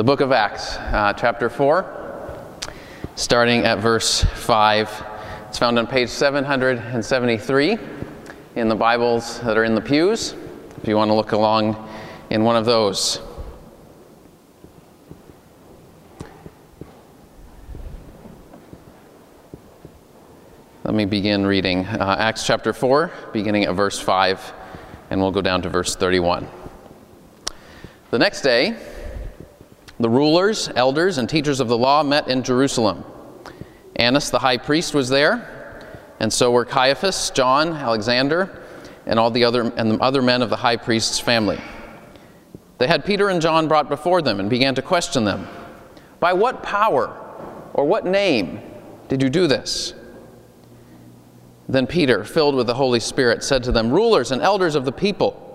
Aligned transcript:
the 0.00 0.04
book 0.04 0.22
of 0.22 0.32
Acts, 0.32 0.78
uh, 0.78 1.12
chapter 1.12 1.50
4, 1.50 1.84
starting 3.16 3.66
at 3.66 3.80
verse 3.80 4.24
5. 4.24 5.04
It's 5.46 5.58
found 5.58 5.78
on 5.78 5.86
page 5.86 6.08
773 6.08 7.76
in 8.56 8.68
the 8.70 8.74
Bibles 8.74 9.40
that 9.40 9.58
are 9.58 9.64
in 9.64 9.74
the 9.74 9.80
pews, 9.82 10.34
if 10.78 10.88
you 10.88 10.96
want 10.96 11.10
to 11.10 11.14
look 11.14 11.32
along 11.32 11.86
in 12.30 12.44
one 12.44 12.56
of 12.56 12.64
those. 12.64 13.20
Let 20.84 20.94
me 20.94 21.04
begin 21.04 21.44
reading 21.44 21.84
uh, 21.84 22.16
Acts 22.18 22.46
chapter 22.46 22.72
4, 22.72 23.12
beginning 23.34 23.64
at 23.64 23.74
verse 23.74 23.98
5, 24.00 24.54
and 25.10 25.20
we'll 25.20 25.30
go 25.30 25.42
down 25.42 25.60
to 25.60 25.68
verse 25.68 25.94
31. 25.94 26.48
The 28.10 28.18
next 28.18 28.40
day, 28.40 28.78
the 30.00 30.08
rulers, 30.08 30.70
elders, 30.74 31.18
and 31.18 31.28
teachers 31.28 31.60
of 31.60 31.68
the 31.68 31.76
law 31.76 32.02
met 32.02 32.26
in 32.26 32.42
Jerusalem. 32.42 33.04
Annas 33.96 34.30
the 34.30 34.38
high 34.38 34.56
priest 34.56 34.94
was 34.94 35.10
there, 35.10 35.86
and 36.18 36.32
so 36.32 36.50
were 36.50 36.64
Caiaphas, 36.64 37.30
John, 37.30 37.74
Alexander, 37.74 38.62
and 39.04 39.18
all 39.18 39.30
the 39.30 39.44
other 39.44 39.70
and 39.76 39.92
the 39.92 39.98
other 39.98 40.22
men 40.22 40.40
of 40.40 40.48
the 40.48 40.56
high 40.56 40.76
priest's 40.76 41.20
family. 41.20 41.60
They 42.78 42.86
had 42.86 43.04
Peter 43.04 43.28
and 43.28 43.42
John 43.42 43.68
brought 43.68 43.90
before 43.90 44.22
them 44.22 44.40
and 44.40 44.48
began 44.48 44.74
to 44.76 44.82
question 44.82 45.24
them. 45.24 45.46
By 46.18 46.32
what 46.32 46.62
power 46.62 47.14
or 47.74 47.84
what 47.84 48.06
name 48.06 48.60
did 49.08 49.22
you 49.22 49.28
do 49.28 49.46
this? 49.46 49.92
Then 51.68 51.86
Peter, 51.86 52.24
filled 52.24 52.54
with 52.54 52.66
the 52.66 52.74
Holy 52.74 53.00
Spirit, 53.00 53.44
said 53.44 53.62
to 53.64 53.72
them, 53.72 53.90
Rulers 53.90 54.32
and 54.32 54.40
elders 54.40 54.74
of 54.74 54.86
the 54.86 54.92
people, 54.92 55.49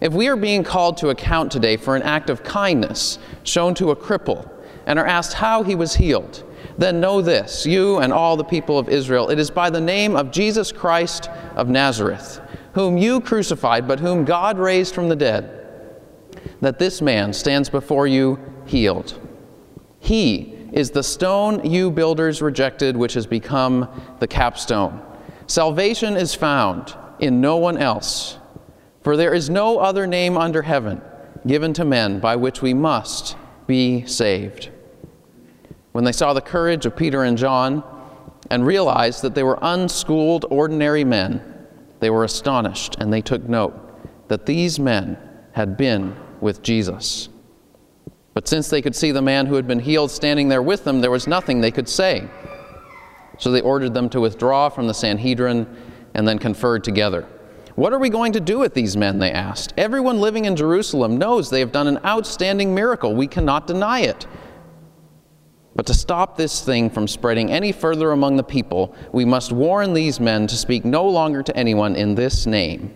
if 0.00 0.12
we 0.12 0.28
are 0.28 0.36
being 0.36 0.62
called 0.62 0.96
to 0.98 1.08
account 1.08 1.50
today 1.50 1.76
for 1.76 1.96
an 1.96 2.02
act 2.02 2.30
of 2.30 2.42
kindness 2.42 3.18
shown 3.42 3.74
to 3.74 3.90
a 3.90 3.96
cripple 3.96 4.50
and 4.86 4.98
are 4.98 5.06
asked 5.06 5.34
how 5.34 5.62
he 5.62 5.74
was 5.74 5.94
healed, 5.94 6.44
then 6.78 7.00
know 7.00 7.20
this, 7.20 7.66
you 7.66 7.98
and 7.98 8.12
all 8.12 8.36
the 8.36 8.44
people 8.44 8.78
of 8.78 8.88
Israel, 8.88 9.30
it 9.30 9.38
is 9.38 9.50
by 9.50 9.68
the 9.68 9.80
name 9.80 10.14
of 10.14 10.30
Jesus 10.30 10.70
Christ 10.70 11.28
of 11.56 11.68
Nazareth, 11.68 12.40
whom 12.74 12.96
you 12.96 13.20
crucified, 13.20 13.88
but 13.88 14.00
whom 14.00 14.24
God 14.24 14.58
raised 14.58 14.94
from 14.94 15.08
the 15.08 15.16
dead, 15.16 16.00
that 16.60 16.78
this 16.78 17.02
man 17.02 17.32
stands 17.32 17.68
before 17.68 18.06
you 18.06 18.38
healed. 18.66 19.20
He 19.98 20.54
is 20.72 20.90
the 20.90 21.02
stone 21.02 21.68
you 21.68 21.90
builders 21.90 22.40
rejected, 22.40 22.96
which 22.96 23.14
has 23.14 23.26
become 23.26 23.88
the 24.20 24.28
capstone. 24.28 25.02
Salvation 25.46 26.16
is 26.16 26.34
found 26.34 26.94
in 27.18 27.40
no 27.40 27.56
one 27.56 27.78
else. 27.78 28.38
For 29.02 29.16
there 29.16 29.34
is 29.34 29.48
no 29.48 29.78
other 29.78 30.06
name 30.06 30.36
under 30.36 30.62
heaven 30.62 31.00
given 31.46 31.72
to 31.74 31.84
men 31.84 32.20
by 32.20 32.36
which 32.36 32.62
we 32.62 32.74
must 32.74 33.36
be 33.66 34.04
saved. 34.06 34.70
When 35.92 36.04
they 36.04 36.12
saw 36.12 36.32
the 36.32 36.40
courage 36.40 36.86
of 36.86 36.96
Peter 36.96 37.22
and 37.22 37.38
John 37.38 37.82
and 38.50 38.66
realized 38.66 39.22
that 39.22 39.34
they 39.34 39.42
were 39.42 39.58
unschooled, 39.62 40.46
ordinary 40.50 41.04
men, 41.04 41.42
they 42.00 42.10
were 42.10 42.24
astonished 42.24 42.96
and 42.98 43.12
they 43.12 43.20
took 43.20 43.48
note 43.48 43.74
that 44.28 44.46
these 44.46 44.78
men 44.78 45.18
had 45.52 45.76
been 45.76 46.16
with 46.40 46.62
Jesus. 46.62 47.28
But 48.34 48.46
since 48.46 48.68
they 48.68 48.82
could 48.82 48.94
see 48.94 49.10
the 49.10 49.22
man 49.22 49.46
who 49.46 49.56
had 49.56 49.66
been 49.66 49.80
healed 49.80 50.10
standing 50.10 50.48
there 50.48 50.62
with 50.62 50.84
them, 50.84 51.00
there 51.00 51.10
was 51.10 51.26
nothing 51.26 51.60
they 51.60 51.72
could 51.72 51.88
say. 51.88 52.28
So 53.38 53.50
they 53.50 53.60
ordered 53.60 53.94
them 53.94 54.08
to 54.10 54.20
withdraw 54.20 54.68
from 54.68 54.86
the 54.86 54.94
Sanhedrin 54.94 55.66
and 56.14 56.26
then 56.26 56.38
conferred 56.38 56.84
together. 56.84 57.26
What 57.78 57.92
are 57.92 58.00
we 58.00 58.08
going 58.08 58.32
to 58.32 58.40
do 58.40 58.58
with 58.58 58.74
these 58.74 58.96
men? 58.96 59.20
They 59.20 59.30
asked. 59.30 59.72
Everyone 59.76 60.20
living 60.20 60.46
in 60.46 60.56
Jerusalem 60.56 61.16
knows 61.16 61.48
they 61.48 61.60
have 61.60 61.70
done 61.70 61.86
an 61.86 62.00
outstanding 62.04 62.74
miracle. 62.74 63.14
We 63.14 63.28
cannot 63.28 63.68
deny 63.68 64.00
it. 64.00 64.26
But 65.76 65.86
to 65.86 65.94
stop 65.94 66.36
this 66.36 66.60
thing 66.60 66.90
from 66.90 67.06
spreading 67.06 67.52
any 67.52 67.70
further 67.70 68.10
among 68.10 68.36
the 68.36 68.42
people, 68.42 68.96
we 69.12 69.24
must 69.24 69.52
warn 69.52 69.94
these 69.94 70.18
men 70.18 70.48
to 70.48 70.56
speak 70.56 70.84
no 70.84 71.06
longer 71.06 71.40
to 71.44 71.56
anyone 71.56 71.94
in 71.94 72.16
this 72.16 72.46
name. 72.46 72.92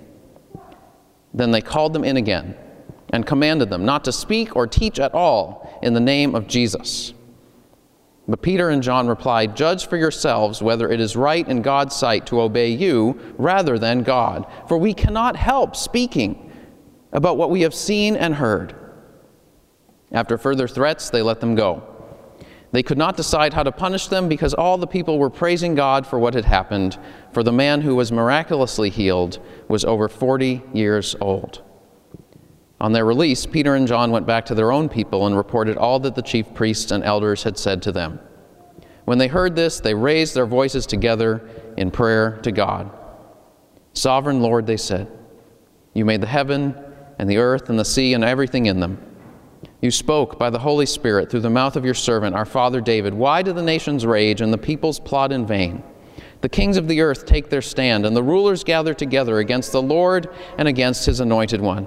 Then 1.33 1.53
they 1.53 1.61
called 1.61 1.93
them 1.93 2.03
in 2.03 2.17
again 2.17 2.57
and 3.11 3.25
commanded 3.25 3.71
them 3.71 3.85
not 3.85 4.03
to 4.07 4.11
speak 4.11 4.57
or 4.57 4.67
teach 4.67 4.99
at 4.99 5.15
all 5.15 5.79
in 5.81 5.95
the 5.95 6.01
name 6.01 6.35
of 6.35 6.49
Jesus. 6.49 7.15
But 8.29 8.43
Peter 8.43 8.71
and 8.71 8.83
John 8.83 9.09
replied, 9.09 9.57
Judge 9.57 9.87
for 9.87 9.97
yourselves 9.97 10.63
whether 10.63 10.89
it 10.89 11.01
is 11.01 11.17
right 11.17 11.47
in 11.47 11.63
God's 11.63 11.97
sight 11.97 12.27
to 12.27 12.41
obey 12.41 12.69
you 12.69 13.19
rather 13.37 13.79
than 13.79 14.03
God, 14.03 14.47
for 14.69 14.79
we 14.79 14.95
cannot 14.95 15.37
help 15.37 15.75
speaking 15.75 16.51
about 17.13 17.37
what 17.37 17.51
we 17.51 17.63
have 17.63 17.75
seen 17.75 18.17
and 18.17 18.35
heard. 18.37 18.75
After 20.13 20.39
further 20.39 20.69
threats, 20.69 21.11
they 21.11 21.23
let 21.23 21.41
them 21.41 21.55
go. 21.55 21.89
They 22.71 22.83
could 22.83 22.97
not 22.97 23.17
decide 23.17 23.53
how 23.53 23.65
to 23.65 23.73
punish 23.73 24.07
them 24.07 24.29
because 24.29 24.55
all 24.55 24.79
the 24.79 24.87
people 24.87 25.19
were 25.19 25.29
praising 25.29 25.75
God 25.75 26.07
for 26.07 26.19
what 26.19 26.35
had 26.35 26.47
happened, 26.47 26.99
for 27.33 27.43
the 27.43 27.53
man 27.53 27.83
who 27.83 27.95
was 27.95 28.11
miraculously 28.11 28.89
healed 28.89 29.39
was 29.69 29.85
over 29.85 30.09
40 30.09 30.63
years 30.73 31.15
old. 31.21 31.63
On 32.83 32.91
their 32.91 33.05
release, 33.05 33.47
Peter 33.47 33.77
and 33.77 33.87
John 33.87 34.11
went 34.11 34.27
back 34.27 34.45
to 34.47 34.57
their 34.57 34.73
own 34.73 34.89
people 34.89 35.29
and 35.29 35.37
reported 35.37 35.77
all 35.77 36.01
that 36.01 36.17
the 36.17 36.21
chief 36.21 36.53
priests 36.53 36.91
and 36.91 37.05
elders 37.05 37.45
had 37.45 37.57
said 37.57 37.81
to 37.83 37.93
them. 37.93 38.19
When 39.05 39.19
they 39.19 39.29
heard 39.29 39.55
this, 39.55 39.79
they 39.79 39.95
raised 39.95 40.35
their 40.35 40.47
voices 40.47 40.85
together 40.85 41.49
in 41.77 41.93
prayer 41.93 42.41
to 42.43 42.51
God. 42.51 42.91
Sovereign 43.93 44.43
Lord, 44.43 44.67
they 44.67 44.77
said, 44.77 45.07
You 45.95 46.05
made 46.05 46.23
the 46.23 46.27
heaven 46.27 46.75
and 47.21 47.31
the 47.31 47.37
earth 47.37 47.71
and 47.71 47.79
the 47.79 47.85
sea 47.85 48.15
and 48.15 48.25
everything 48.25 48.67
in 48.67 48.81
them. 48.81 48.99
You 49.81 49.93
spoke 49.93 50.37
by 50.37 50.51
the 50.51 50.59
Holy 50.59 50.87
Spirit 50.87 51.31
through 51.31 51.41
the 51.41 51.51
mouth 51.51 51.77
of 51.77 51.85
your 51.85 51.95
servant, 51.95 52.35
our 52.35 52.45
father 52.45 52.81
David. 52.81 53.15
Why 53.15 53.43
do 53.43 53.53
the 53.53 53.63
nations 53.63 54.05
rage 54.05 54.41
and 54.41 54.53
the 54.53 54.59
peoples 54.59 54.99
plot 54.99 55.31
in 55.31 55.47
vain? 55.47 55.85
The 56.41 56.49
kings 56.49 56.77
of 56.77 56.89
the 56.89 57.01
earth 57.01 57.27
take 57.27 57.49
their 57.49 57.63
stand, 57.63 58.05
and 58.05 58.17
the 58.17 58.25
rulers 58.25 58.65
gather 58.65 58.93
together 58.93 59.39
against 59.39 59.71
the 59.71 59.83
Lord 59.83 60.29
and 60.59 60.67
against 60.67 61.07
his 61.07 61.21
anointed 61.21 61.61
one. 61.61 61.87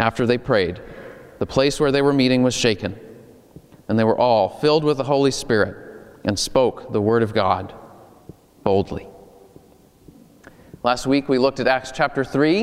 After 0.00 0.26
they 0.26 0.38
prayed, 0.38 0.80
the 1.40 1.46
place 1.46 1.78
where 1.78 1.92
they 1.92 2.00
were 2.00 2.14
meeting 2.14 2.42
was 2.42 2.54
shaken, 2.54 2.98
and 3.86 3.98
they 3.98 4.04
were 4.04 4.18
all 4.18 4.48
filled 4.48 4.82
with 4.82 4.96
the 4.96 5.04
Holy 5.04 5.30
Spirit 5.30 5.76
and 6.24 6.38
spoke 6.38 6.90
the 6.90 7.02
word 7.02 7.22
of 7.22 7.34
God 7.34 7.74
boldly. 8.64 9.06
Last 10.82 11.06
week 11.06 11.28
we 11.28 11.36
looked 11.36 11.60
at 11.60 11.68
Acts 11.68 11.92
chapter 11.92 12.24
3, 12.24 12.62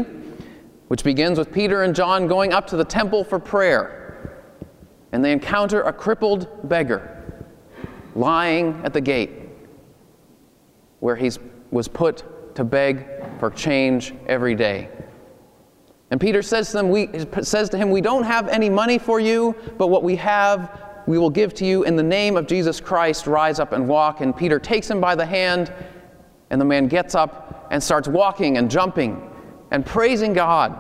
which 0.88 1.04
begins 1.04 1.38
with 1.38 1.54
Peter 1.54 1.84
and 1.84 1.94
John 1.94 2.26
going 2.26 2.54
up 2.54 2.66
to 2.68 2.78
the 2.78 2.84
temple 2.84 3.24
for 3.24 3.38
prayer, 3.38 4.44
and 5.12 5.24
they 5.24 5.32
encounter 5.32 5.84
a 5.84 5.94
crippled 5.94 6.68
beggar 6.68 7.46
lying 8.16 8.82
at 8.84 8.94
the 8.94 9.02
gate 9.02 9.32
where 11.02 11.16
he 11.16 11.30
was 11.70 11.88
put 11.88 12.56
to 12.56 12.64
beg 12.64 13.06
for 13.40 13.52
change 13.52 14.16
every 14.26 14.56
day. 14.56 14.90
And 16.10 16.22
Peter 16.22 16.42
says 16.42 16.68
to, 16.72 16.78
them, 16.78 16.90
we, 16.90 17.10
says 17.42 17.70
to 17.70 17.78
him, 17.78 17.92
We 17.92 18.02
don't 18.02 18.24
have 18.24 18.48
any 18.48 18.70
money 18.70 18.98
for 18.98 19.20
you, 19.20 19.56
but 19.78 19.88
what 19.88 20.04
we 20.04 20.16
have 20.18 20.88
we 21.08 21.18
will 21.18 21.30
give 21.30 21.54
to 21.56 21.66
you. 21.66 21.84
In 21.84 21.96
the 21.96 22.04
name 22.04 22.36
of 22.36 22.48
Jesus 22.48 22.80
Christ, 22.80 23.28
rise 23.28 23.60
up 23.60 23.72
and 23.72 23.88
walk. 23.88 24.22
And 24.22 24.36
Peter 24.36 24.60
takes 24.60 24.90
him 24.90 25.00
by 25.00 25.16
the 25.16 25.26
hand, 25.26 25.74
and 26.50 26.60
the 26.60 26.66
man 26.66 26.88
gets 26.88 27.16
up 27.16 27.68
and 27.72 27.82
starts 27.82 28.08
walking 28.08 28.58
and 28.58 28.70
jumping 28.70 29.30
and 29.72 29.86
praising 29.86 30.34
God. 30.34 30.80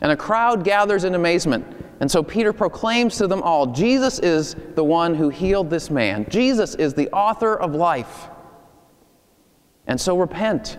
And 0.00 0.10
a 0.10 0.16
crowd 0.16 0.64
gathers 0.64 1.04
in 1.04 1.14
amazement. 1.14 1.66
And 2.00 2.10
so 2.10 2.22
Peter 2.22 2.52
proclaims 2.52 3.16
to 3.18 3.26
them 3.26 3.42
all 3.42 3.66
Jesus 3.66 4.18
is 4.20 4.56
the 4.74 4.84
one 4.84 5.14
who 5.14 5.28
healed 5.28 5.68
this 5.68 5.90
man, 5.90 6.26
Jesus 6.28 6.74
is 6.74 6.94
the 6.94 7.10
author 7.10 7.54
of 7.54 7.74
life. 7.74 8.28
And 9.86 10.00
so 10.00 10.18
repent, 10.18 10.78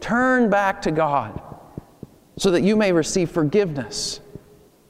turn 0.00 0.50
back 0.50 0.82
to 0.82 0.90
God 0.90 1.53
so 2.36 2.50
that 2.50 2.62
you 2.62 2.76
may 2.76 2.92
receive 2.92 3.30
forgiveness 3.30 4.20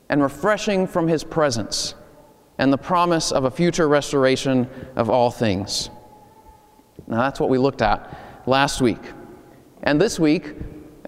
and 0.08 0.22
refreshing 0.22 0.86
from 0.86 1.08
His 1.08 1.24
presence 1.24 1.94
and 2.58 2.72
the 2.72 2.78
promise 2.78 3.32
of 3.32 3.44
a 3.44 3.50
future 3.50 3.88
restoration 3.88 4.68
of 4.96 5.10
all 5.10 5.30
things. 5.30 5.90
Now, 7.06 7.18
that's 7.18 7.40
what 7.40 7.50
we 7.50 7.58
looked 7.58 7.82
at 7.82 8.42
last 8.46 8.80
week. 8.80 9.00
And 9.82 10.00
this 10.00 10.18
week, 10.18 10.54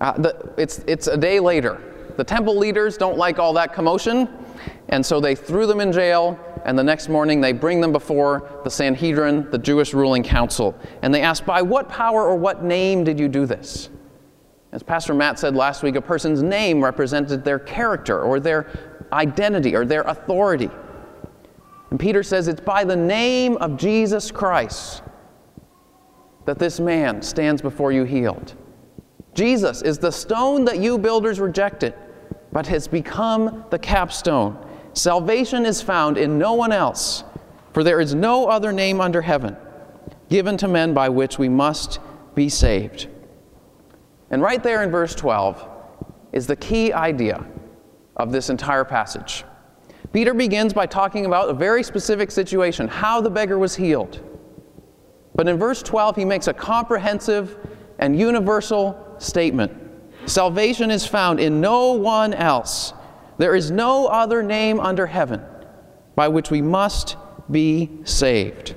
uh, 0.01 0.13
the, 0.13 0.55
it's, 0.59 0.79
it's 0.87 1.07
a 1.07 1.17
day 1.17 1.41
later. 1.41 1.81
The 2.17 2.25
temple 2.25 2.57
leaders 2.57 2.97
don't 2.97 3.17
like 3.17 3.39
all 3.39 3.53
that 3.55 3.73
commotion, 3.73 4.29
And 4.89 5.05
so 5.05 5.21
they 5.21 5.35
threw 5.35 5.67
them 5.67 5.81
in 5.81 5.93
jail, 5.93 6.39
and 6.65 6.79
the 6.79 6.85
next 6.85 7.09
morning 7.09 7.41
they 7.41 7.53
bring 7.53 7.81
them 7.81 7.93
before 7.93 8.61
the 8.65 8.71
Sanhedrin, 8.71 9.51
the 9.51 9.59
Jewish 9.59 9.93
ruling 9.95 10.23
council, 10.23 10.79
and 11.03 11.15
they 11.15 11.23
ask, 11.23 11.45
By 11.45 11.63
what 11.63 11.89
power 11.89 12.25
or 12.27 12.37
what 12.37 12.63
name 12.65 13.05
did 13.05 13.19
you 13.19 13.29
do 13.29 13.47
this? 13.47 13.89
As 14.73 14.83
Pastor 14.83 15.15
Matt 15.15 15.39
said 15.39 15.55
last 15.55 15.83
week, 15.83 15.95
a 15.97 16.03
person's 16.03 16.43
name 16.43 16.83
represented 16.83 17.45
their 17.45 17.59
character 17.59 18.23
or 18.23 18.41
their 18.41 18.69
identity 19.13 19.75
or 19.75 19.85
their 19.85 20.03
authority. 20.03 20.71
And 21.91 22.01
Peter 22.01 22.23
says, 22.23 22.49
It's 22.49 22.61
by 22.61 22.85
the 22.85 22.97
name 22.97 23.57
of 23.59 23.77
Jesus 23.77 24.31
Christ 24.31 25.03
that 26.45 26.59
this 26.59 26.79
man 26.81 27.23
stands 27.23 27.61
before 27.63 27.93
you 27.93 28.05
healed. 28.05 28.55
Jesus 29.35 29.83
is 29.83 29.99
the 29.99 30.11
stone 30.11 30.65
that 30.65 30.79
you 30.79 30.99
builders 30.99 31.41
rejected, 31.41 31.95
but 32.53 32.67
has 32.67 32.89
become 32.89 33.65
the 33.71 33.79
capstone. 33.79 34.57
Salvation 34.95 35.67
is 35.67 35.83
found 35.83 36.17
in 36.17 36.39
no 36.39 36.55
one 36.55 36.73
else, 36.73 37.25
for 37.73 37.85
there 37.85 38.01
is 38.01 38.15
no 38.15 38.47
other 38.47 38.73
name 38.73 39.01
under 39.01 39.21
heaven 39.21 39.57
given 40.29 40.57
to 40.57 40.67
men 40.67 40.93
by 40.93 41.09
which 41.09 41.39
we 41.39 41.49
must 41.49 42.01
be 42.35 42.49
saved. 42.49 43.09
And 44.31 44.43
right 44.43 44.63
there 44.63 44.83
in 44.83 44.91
verse 44.91 45.15
12 45.15 45.69
is 46.33 46.47
the 46.47 46.57
key 46.57 46.93
idea 46.93 47.45
of 48.17 48.33
this 48.33 48.51
entire 48.51 48.85
passage. 48.85 49.45
Peter 50.13 50.35
begins 50.35 50.73
by 50.73 50.87
talking 50.87 51.27
about 51.27 51.49
a 51.49 51.55
very 51.55 51.83
specific 51.83 52.31
situation, 52.31 52.89
how 52.89 53.21
the 53.21 53.31
beggar 53.31 53.59
was 53.59 53.77
healed. 53.77 54.21
But 55.35 55.49
in 55.49 55.59
verse 55.59 55.83
12, 55.83 56.17
he 56.17 56.25
makes 56.25 56.49
a 56.49 56.55
comprehensive 56.55 57.59
and 57.99 58.19
universal 58.19 59.17
statement 59.19 59.87
Salvation 60.27 60.91
is 60.91 61.07
found 61.07 61.39
in 61.39 61.61
no 61.61 61.93
one 61.93 62.35
else. 62.35 62.93
There 63.39 63.55
is 63.55 63.71
no 63.71 64.07
other 64.07 64.43
name 64.43 64.81
under 64.81 65.07
heaven 65.07 65.41
by 66.17 66.27
which 66.27 66.51
we 66.51 66.61
must 66.61 67.17
be 67.49 67.91
saved. 68.03 68.75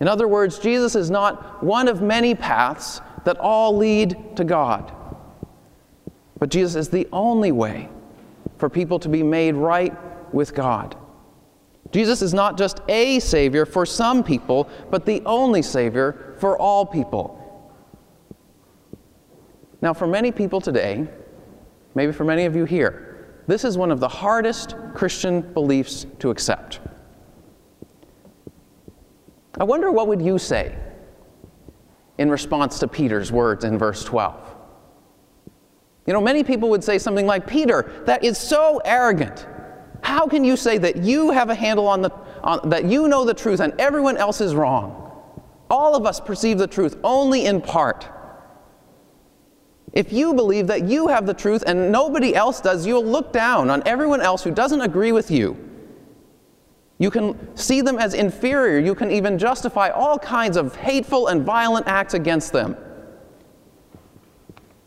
In 0.00 0.06
other 0.06 0.28
words, 0.28 0.58
Jesus 0.58 0.94
is 0.94 1.10
not 1.10 1.62
one 1.64 1.88
of 1.88 2.02
many 2.02 2.34
paths 2.34 3.00
that 3.24 3.38
all 3.38 3.76
lead 3.76 4.36
to 4.36 4.44
God. 4.44 4.94
But 6.38 6.50
Jesus 6.50 6.76
is 6.76 6.88
the 6.88 7.08
only 7.12 7.52
way 7.52 7.88
for 8.58 8.68
people 8.68 8.98
to 9.00 9.08
be 9.08 9.22
made 9.22 9.54
right 9.54 9.94
with 10.32 10.54
God. 10.54 10.96
Jesus 11.90 12.22
is 12.22 12.34
not 12.34 12.58
just 12.58 12.80
a 12.88 13.18
Savior 13.18 13.64
for 13.64 13.86
some 13.86 14.22
people, 14.22 14.68
but 14.90 15.06
the 15.06 15.22
only 15.24 15.62
Savior 15.62 16.34
for 16.38 16.58
all 16.58 16.84
people. 16.84 17.34
Now, 19.80 19.94
for 19.94 20.06
many 20.06 20.32
people 20.32 20.60
today, 20.60 21.06
maybe 21.94 22.12
for 22.12 22.24
many 22.24 22.44
of 22.44 22.54
you 22.54 22.64
here, 22.64 23.42
this 23.46 23.64
is 23.64 23.78
one 23.78 23.90
of 23.90 24.00
the 24.00 24.08
hardest 24.08 24.76
Christian 24.94 25.40
beliefs 25.40 26.06
to 26.18 26.30
accept. 26.30 26.80
I 29.58 29.64
wonder 29.64 29.90
what 29.90 30.08
would 30.08 30.20
you 30.20 30.38
say 30.38 30.76
in 32.18 32.30
response 32.30 32.78
to 32.80 32.88
Peter's 32.88 33.32
words 33.32 33.64
in 33.64 33.78
verse 33.78 34.04
12? 34.04 34.56
You 36.06 36.14
know, 36.14 36.20
many 36.20 36.42
people 36.42 36.70
would 36.70 36.82
say 36.82 36.98
something 36.98 37.26
like, 37.26 37.46
Peter, 37.46 38.02
that 38.06 38.24
is 38.24 38.38
so 38.38 38.80
arrogant. 38.84 39.46
How 40.02 40.26
can 40.26 40.42
you 40.42 40.56
say 40.56 40.78
that 40.78 40.96
you 40.96 41.30
have 41.30 41.50
a 41.50 41.54
handle 41.54 41.86
on 41.86 42.02
the, 42.02 42.10
on, 42.42 42.70
that 42.70 42.84
you 42.84 43.08
know 43.08 43.24
the 43.24 43.34
truth 43.34 43.60
and 43.60 43.74
everyone 43.78 44.16
else 44.16 44.40
is 44.40 44.54
wrong? 44.54 45.04
All 45.70 45.94
of 45.94 46.06
us 46.06 46.18
perceive 46.18 46.56
the 46.56 46.66
truth 46.66 46.96
only 47.04 47.44
in 47.44 47.60
part. 47.60 48.08
If 49.92 50.12
you 50.12 50.32
believe 50.32 50.66
that 50.68 50.84
you 50.84 51.08
have 51.08 51.26
the 51.26 51.34
truth 51.34 51.62
and 51.66 51.92
nobody 51.92 52.34
else 52.34 52.60
does, 52.60 52.86
you'll 52.86 53.04
look 53.04 53.32
down 53.32 53.68
on 53.68 53.82
everyone 53.86 54.20
else 54.20 54.42
who 54.42 54.50
doesn't 54.50 54.80
agree 54.80 55.12
with 55.12 55.30
you. 55.30 55.67
You 56.98 57.10
can 57.10 57.56
see 57.56 57.80
them 57.80 57.98
as 57.98 58.12
inferior. 58.14 58.78
You 58.78 58.94
can 58.94 59.10
even 59.10 59.38
justify 59.38 59.88
all 59.90 60.18
kinds 60.18 60.56
of 60.56 60.74
hateful 60.76 61.28
and 61.28 61.44
violent 61.44 61.86
acts 61.86 62.14
against 62.14 62.52
them 62.52 62.76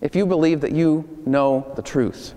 if 0.02 0.16
you 0.16 0.26
believe 0.26 0.62
that 0.62 0.74
you 0.74 1.08
know 1.26 1.72
the 1.76 1.82
truth. 1.82 2.34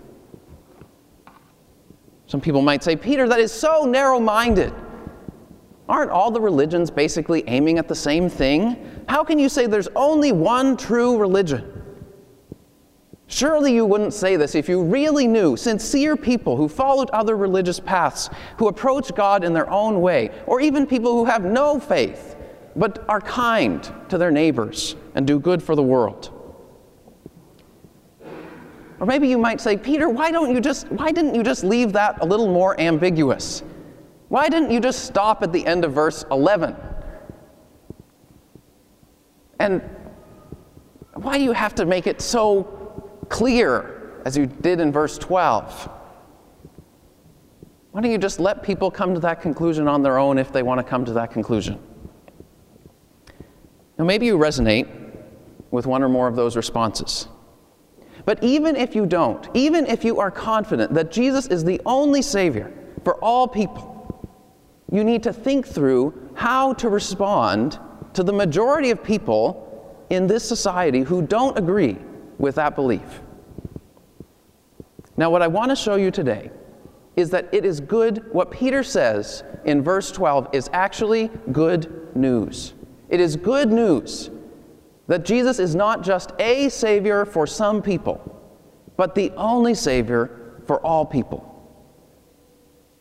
Some 2.26 2.40
people 2.40 2.62
might 2.62 2.84
say, 2.84 2.94
Peter, 2.94 3.28
that 3.28 3.40
is 3.40 3.52
so 3.52 3.84
narrow 3.84 4.20
minded. 4.20 4.72
Aren't 5.88 6.10
all 6.10 6.30
the 6.30 6.40
religions 6.40 6.90
basically 6.90 7.44
aiming 7.46 7.78
at 7.78 7.88
the 7.88 7.94
same 7.94 8.28
thing? 8.28 9.04
How 9.08 9.24
can 9.24 9.38
you 9.38 9.48
say 9.48 9.66
there's 9.66 9.88
only 9.96 10.32
one 10.32 10.76
true 10.76 11.18
religion? 11.18 11.73
Surely 13.34 13.74
you 13.74 13.84
wouldn't 13.84 14.14
say 14.14 14.36
this 14.36 14.54
if 14.54 14.68
you 14.68 14.80
really 14.80 15.26
knew 15.26 15.56
sincere 15.56 16.16
people 16.16 16.56
who 16.56 16.68
followed 16.68 17.10
other 17.10 17.36
religious 17.36 17.80
paths, 17.80 18.30
who 18.58 18.68
approach 18.68 19.12
God 19.12 19.42
in 19.42 19.52
their 19.52 19.68
own 19.68 20.00
way, 20.00 20.30
or 20.46 20.60
even 20.60 20.86
people 20.86 21.10
who 21.10 21.24
have 21.24 21.42
no 21.42 21.80
faith 21.80 22.36
but 22.76 23.04
are 23.08 23.20
kind 23.20 23.92
to 24.08 24.18
their 24.18 24.30
neighbors 24.30 24.94
and 25.16 25.26
do 25.26 25.40
good 25.40 25.60
for 25.60 25.74
the 25.74 25.82
world. 25.82 26.30
Or 29.00 29.06
maybe 29.06 29.26
you 29.26 29.36
might 29.36 29.60
say, 29.60 29.76
Peter, 29.76 30.08
why 30.08 30.30
don't 30.30 30.54
you 30.54 30.60
just 30.60 30.88
why 30.92 31.10
didn't 31.10 31.34
you 31.34 31.42
just 31.42 31.64
leave 31.64 31.92
that 31.94 32.22
a 32.22 32.24
little 32.24 32.46
more 32.46 32.80
ambiguous? 32.80 33.64
Why 34.28 34.48
didn't 34.48 34.70
you 34.70 34.78
just 34.78 35.06
stop 35.06 35.42
at 35.42 35.52
the 35.52 35.66
end 35.66 35.84
of 35.84 35.92
verse 35.92 36.24
11? 36.30 36.76
And 39.58 39.82
why 41.14 41.36
do 41.36 41.42
you 41.42 41.50
have 41.50 41.74
to 41.74 41.84
make 41.84 42.06
it 42.06 42.20
so 42.20 42.83
clear 43.24 44.20
as 44.24 44.36
you 44.36 44.46
did 44.46 44.80
in 44.80 44.92
verse 44.92 45.18
12. 45.18 45.90
Why 47.92 48.00
don't 48.00 48.10
you 48.10 48.18
just 48.18 48.40
let 48.40 48.62
people 48.62 48.90
come 48.90 49.14
to 49.14 49.20
that 49.20 49.40
conclusion 49.40 49.86
on 49.86 50.02
their 50.02 50.18
own 50.18 50.38
if 50.38 50.52
they 50.52 50.62
want 50.62 50.78
to 50.78 50.84
come 50.84 51.04
to 51.04 51.12
that 51.12 51.30
conclusion? 51.30 51.78
Now, 53.98 54.04
maybe 54.04 54.26
you 54.26 54.36
resonate 54.36 54.88
with 55.70 55.86
one 55.86 56.02
or 56.02 56.08
more 56.08 56.26
of 56.26 56.34
those 56.34 56.56
responses. 56.56 57.28
But 58.24 58.42
even 58.42 58.74
if 58.74 58.94
you 58.94 59.06
don't, 59.06 59.48
even 59.54 59.86
if 59.86 60.04
you 60.04 60.18
are 60.18 60.30
confident 60.30 60.94
that 60.94 61.12
Jesus 61.12 61.46
is 61.46 61.62
the 61.62 61.80
only 61.84 62.22
Savior 62.22 62.72
for 63.04 63.14
all 63.16 63.46
people, 63.46 63.92
you 64.90 65.04
need 65.04 65.22
to 65.24 65.32
think 65.32 65.66
through 65.66 66.30
how 66.34 66.72
to 66.74 66.88
respond 66.88 67.78
to 68.14 68.22
the 68.22 68.32
majority 68.32 68.90
of 68.90 69.02
people 69.02 70.06
in 70.10 70.26
this 70.26 70.46
society 70.46 71.02
who 71.02 71.22
don't 71.22 71.58
agree 71.58 71.98
with 72.38 72.56
that 72.56 72.74
belief. 72.74 73.20
Now, 75.16 75.30
what 75.30 75.42
I 75.42 75.46
want 75.46 75.70
to 75.70 75.76
show 75.76 75.94
you 75.94 76.10
today 76.10 76.50
is 77.16 77.30
that 77.30 77.48
it 77.52 77.64
is 77.64 77.80
good, 77.80 78.32
what 78.32 78.50
Peter 78.50 78.82
says 78.82 79.44
in 79.64 79.82
verse 79.82 80.10
12 80.10 80.48
is 80.52 80.68
actually 80.72 81.30
good 81.52 82.08
news. 82.16 82.74
It 83.08 83.20
is 83.20 83.36
good 83.36 83.70
news 83.70 84.30
that 85.06 85.24
Jesus 85.24 85.58
is 85.58 85.74
not 85.74 86.02
just 86.02 86.32
a 86.38 86.68
Savior 86.68 87.24
for 87.24 87.46
some 87.46 87.82
people, 87.82 88.20
but 88.96 89.14
the 89.14 89.30
only 89.36 89.74
Savior 89.74 90.60
for 90.66 90.80
all 90.80 91.04
people. 91.04 91.50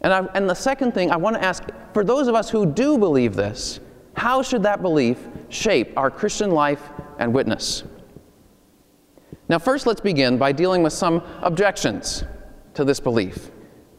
And, 0.01 0.13
I, 0.13 0.19
and 0.35 0.49
the 0.49 0.53
second 0.53 0.93
thing 0.93 1.11
I 1.11 1.15
want 1.15 1.37
to 1.37 1.43
ask 1.43 1.63
for 1.93 2.03
those 2.03 2.27
of 2.27 2.35
us 2.35 2.49
who 2.49 2.65
do 2.65 2.97
believe 2.97 3.35
this, 3.35 3.79
how 4.15 4.41
should 4.41 4.63
that 4.63 4.81
belief 4.81 5.27
shape 5.49 5.93
our 5.97 6.11
Christian 6.11 6.51
life 6.51 6.89
and 7.19 7.33
witness? 7.33 7.83
Now, 9.49 9.59
first, 9.59 9.85
let's 9.85 10.01
begin 10.01 10.37
by 10.37 10.51
dealing 10.51 10.83
with 10.83 10.93
some 10.93 11.21
objections 11.41 12.23
to 12.75 12.85
this 12.85 12.99
belief. 12.99 13.51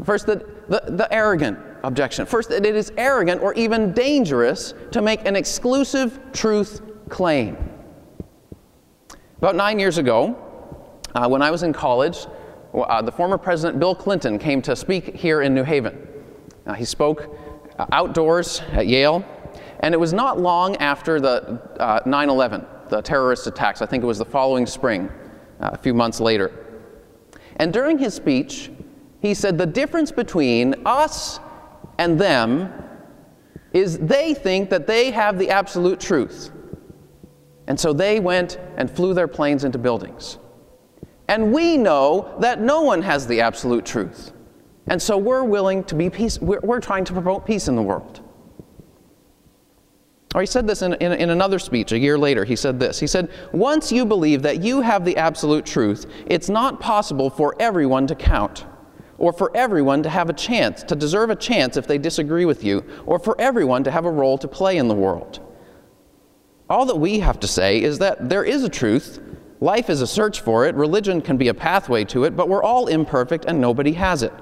First, 0.03 0.27
the, 0.27 0.37
the, 0.69 0.83
the, 0.87 1.13
arrogant 1.13 1.59
objection. 1.85 2.27
First, 2.27 2.49
that 2.49 2.67
it 2.67 2.75
is 2.75 2.93
arrogant 2.97 3.43
or 3.43 3.55
even 3.55 3.93
dangerous 3.93 4.75
to 4.91 5.03
make 5.03 5.25
an 5.27 5.37
exclusive 5.37 6.19
truth 6.33 6.81
claim. 7.09 7.57
About 9.39 9.55
nine 9.55 9.79
years 9.79 9.99
ago, 9.99 10.37
uh, 11.15 11.29
when 11.29 11.43
I 11.43 11.51
was 11.51 11.63
in 11.63 11.73
college, 11.73 12.27
uh, 12.75 13.03
the 13.03 13.13
former 13.13 13.39
President 13.39 13.79
Bill 13.79 13.95
Clinton 13.95 14.39
came 14.39 14.61
to 14.63 14.75
speak 14.75 15.15
here 15.15 15.43
in 15.43 15.55
New 15.55 15.63
Haven. 15.63 16.09
Uh, 16.67 16.73
he 16.73 16.85
spoke 16.85 17.37
uh, 17.79 17.87
outdoors 17.93 18.63
at 18.73 18.87
Yale, 18.87 19.25
and 19.81 19.95
it 19.95 19.99
was 19.99 20.13
not 20.13 20.41
long 20.41 20.77
after 20.77 21.21
the 21.21 21.61
uh, 21.79 22.01
9 22.05 22.31
11, 22.31 22.65
the 22.89 23.03
terrorist 23.03 23.47
attacks. 23.47 23.83
I 23.83 23.87
think 23.87 24.03
it 24.03 24.07
was 24.07 24.19
the 24.19 24.25
following 24.25 24.67
spring 24.67 25.11
a 25.61 25.78
few 25.78 25.94
months 25.94 26.20
later. 26.20 26.52
And 27.56 27.73
during 27.73 27.99
his 27.99 28.14
speech, 28.14 28.70
he 29.20 29.34
said 29.34 29.56
the 29.58 29.66
difference 29.66 30.12
between 30.12 30.75
us 30.84 31.40
and 31.99 32.20
them 32.20 32.73
is 33.73 33.99
they 33.99 34.34
think 34.34 34.70
that 34.70 34.87
they 34.87 35.11
have 35.11 35.38
the 35.38 35.50
absolute 35.50 36.00
truth. 36.00 36.50
And 37.66 37.78
so 37.78 37.92
they 37.92 38.20
went 38.20 38.58
and 38.76 38.90
flew 38.90 39.14
their 39.14 39.28
planes 39.28 39.64
into 39.64 39.78
buildings. 39.78 40.38
And 41.28 41.52
we 41.52 41.76
know 41.76 42.34
that 42.40 42.61
no 42.61 42.82
one 42.82 43.02
has 43.02 43.26
the 43.26 43.40
absolute 43.40 43.87
truth. 43.87 44.32
And 44.87 45.00
so 45.00 45.16
we're 45.16 45.44
willing 45.44 45.82
to 45.84 45.94
be 45.94 46.11
peace, 46.11 46.38
we're, 46.40 46.61
we're 46.61 46.80
trying 46.80 47.04
to 47.06 47.12
promote 47.14 47.46
peace 47.46 47.68
in 47.68 47.76
the 47.76 47.82
world. 47.82 48.20
Or 50.35 50.41
he 50.41 50.47
said 50.47 50.67
this 50.67 50.83
in, 50.83 50.95
in, 50.95 51.12
in, 51.12 51.31
another 51.31 51.61
speech 51.61 51.93
a 51.93 51.99
year 51.99 52.19
later. 52.19 52.45
He 52.45 52.57
said 52.57 52.81
this 52.81 52.99
He 52.99 53.07
said, 53.07 53.31
Once 53.53 53.93
you 53.93 54.05
believe 54.05 54.43
that 54.43 54.62
you 54.62 54.81
have 54.81 55.05
the 55.05 55.17
absolute 55.17 55.64
truth, 55.64 56.07
it's 56.26 56.49
not 56.49 56.81
possible 56.81 57.31
for 57.31 57.55
everyone 57.61 58.07
to 58.09 58.14
count. 58.14 58.67
or 59.17 59.33
for 59.33 59.57
everyone 59.57 60.03
to 60.03 60.11
have 60.11 60.29
a 60.29 60.33
chance, 60.33 60.83
to 60.83 60.97
deserve 60.97 61.31
a 61.31 61.37
chance 61.37 61.76
if 61.76 61.87
they 61.87 61.99
disagree 61.99 62.45
with 62.45 62.64
you, 62.64 62.85
or 63.07 63.17
for 63.19 63.41
everyone 63.41 63.85
to 63.85 63.91
have 63.91 64.05
a 64.05 64.11
role 64.11 64.37
to 64.37 64.49
play 64.49 64.76
in 64.76 64.88
the 64.88 64.95
world. 64.95 65.38
All 66.69 66.85
that 66.87 66.97
we 66.97 67.21
have 67.21 67.38
to 67.41 67.47
say 67.47 67.81
is 67.81 67.99
that 68.00 68.29
there 68.29 68.43
is 68.43 68.64
a 68.64 68.69
truth, 68.69 69.21
life 69.61 69.88
is 69.88 70.00
a 70.00 70.07
search 70.07 70.41
for 70.41 70.67
it, 70.67 70.75
religion 70.75 71.21
can 71.21 71.37
be 71.37 71.47
a 71.47 71.55
pathway 71.55 72.05
to 72.07 72.25
it, 72.25 72.37
but 72.37 72.49
we're 72.49 72.62
all 72.62 72.88
imperfect 72.88 73.45
and 73.45 73.61
nobody 73.61 73.93
has 73.93 74.25
it. 74.25 74.33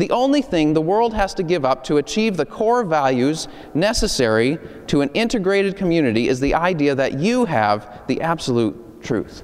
The 0.00 0.10
only 0.12 0.40
thing 0.40 0.72
the 0.72 0.80
world 0.80 1.12
has 1.12 1.34
to 1.34 1.42
give 1.42 1.66
up 1.66 1.84
to 1.84 1.98
achieve 1.98 2.38
the 2.38 2.46
core 2.46 2.84
values 2.84 3.48
necessary 3.74 4.58
to 4.86 5.02
an 5.02 5.10
integrated 5.12 5.76
community 5.76 6.28
is 6.28 6.40
the 6.40 6.54
idea 6.54 6.94
that 6.94 7.18
you 7.18 7.44
have 7.44 8.06
the 8.06 8.22
absolute 8.22 9.02
truth. 9.02 9.42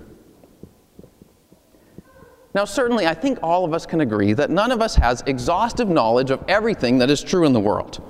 Now, 2.54 2.64
certainly, 2.64 3.06
I 3.06 3.12
think 3.12 3.38
all 3.42 3.66
of 3.66 3.74
us 3.74 3.84
can 3.84 4.00
agree 4.00 4.32
that 4.32 4.48
none 4.48 4.72
of 4.72 4.80
us 4.80 4.94
has 4.94 5.22
exhaustive 5.26 5.90
knowledge 5.90 6.30
of 6.30 6.42
everything 6.48 6.96
that 7.00 7.10
is 7.10 7.22
true 7.22 7.44
in 7.44 7.52
the 7.52 7.60
world. 7.60 8.02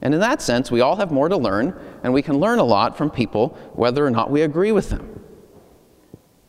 And 0.00 0.14
in 0.14 0.20
that 0.20 0.40
sense, 0.40 0.70
we 0.70 0.80
all 0.80 0.96
have 0.96 1.10
more 1.10 1.28
to 1.28 1.36
learn, 1.36 1.78
and 2.02 2.14
we 2.14 2.22
can 2.22 2.38
learn 2.38 2.58
a 2.58 2.64
lot 2.64 2.96
from 2.96 3.10
people 3.10 3.48
whether 3.74 4.02
or 4.02 4.10
not 4.10 4.30
we 4.30 4.40
agree 4.40 4.72
with 4.72 4.88
them. 4.88 5.22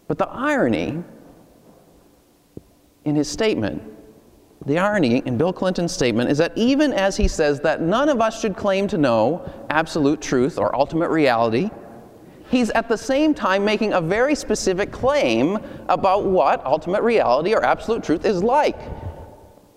But 0.07 0.19
the 0.19 0.29
irony 0.29 1.03
in 3.03 3.15
his 3.17 3.27
statement, 3.27 3.92
the 4.65 4.77
irony 4.77 5.21
in 5.25 5.37
Bill 5.37 5.51
Clinton's 5.51 5.91
statement 5.91 6.29
is 6.29 6.37
that 6.37 6.53
even 6.55 6.93
as 6.93 7.17
he 7.17 7.27
says 7.27 7.59
that 7.61 7.81
none 7.81 8.07
of 8.07 8.21
us 8.21 8.39
should 8.39 8.55
claim 8.55 8.87
to 8.87 8.97
know 8.97 9.49
absolute 9.69 10.21
truth 10.21 10.57
or 10.57 10.73
ultimate 10.75 11.09
reality, 11.09 11.69
he's 12.49 12.69
at 12.71 12.87
the 12.87 12.97
same 12.97 13.33
time 13.33 13.65
making 13.65 13.93
a 13.93 13.99
very 13.99 14.35
specific 14.35 14.91
claim 14.91 15.59
about 15.89 16.25
what 16.25 16.65
ultimate 16.65 17.01
reality 17.01 17.53
or 17.53 17.63
absolute 17.63 18.03
truth 18.03 18.25
is 18.25 18.41
like. 18.41 18.77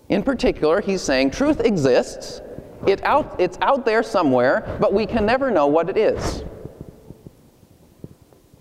In 0.09 0.23
particular, 0.23 0.79
he's 0.79 1.01
saying 1.01 1.31
truth 1.31 1.59
exists, 1.59 2.41
it 2.85 3.03
out, 3.03 3.39
it's 3.39 3.57
out 3.61 3.85
there 3.85 4.03
somewhere, 4.03 4.77
but 4.79 4.93
we 4.93 5.05
can 5.05 5.25
never 5.25 5.51
know 5.51 5.67
what 5.67 5.89
it 5.89 5.97
is. 5.97 6.45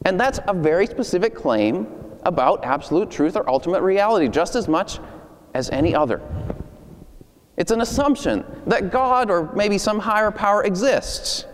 And 0.05 0.19
that's 0.19 0.41
a 0.49 0.55
very 0.55 0.87
specific 0.87 1.35
claim 1.35 1.87
about 2.25 2.65
absolute 2.65 3.11
truth 3.11 3.37
or 3.37 3.49
ultimate 3.49 3.83
reality, 3.83 4.29
just 4.29 4.57
as 4.57 4.67
much 4.67 4.99
as 5.55 5.71
any 5.71 5.95
other. 5.95 6.21
It's 7.57 7.71
an 7.71 7.81
assumption 7.81 8.45
that 8.67 8.91
God 8.91 9.31
or 9.31 9.53
maybe 9.55 9.79
some 9.79 9.99
higher 9.99 10.31
power 10.31 10.65
exists, 10.65 11.47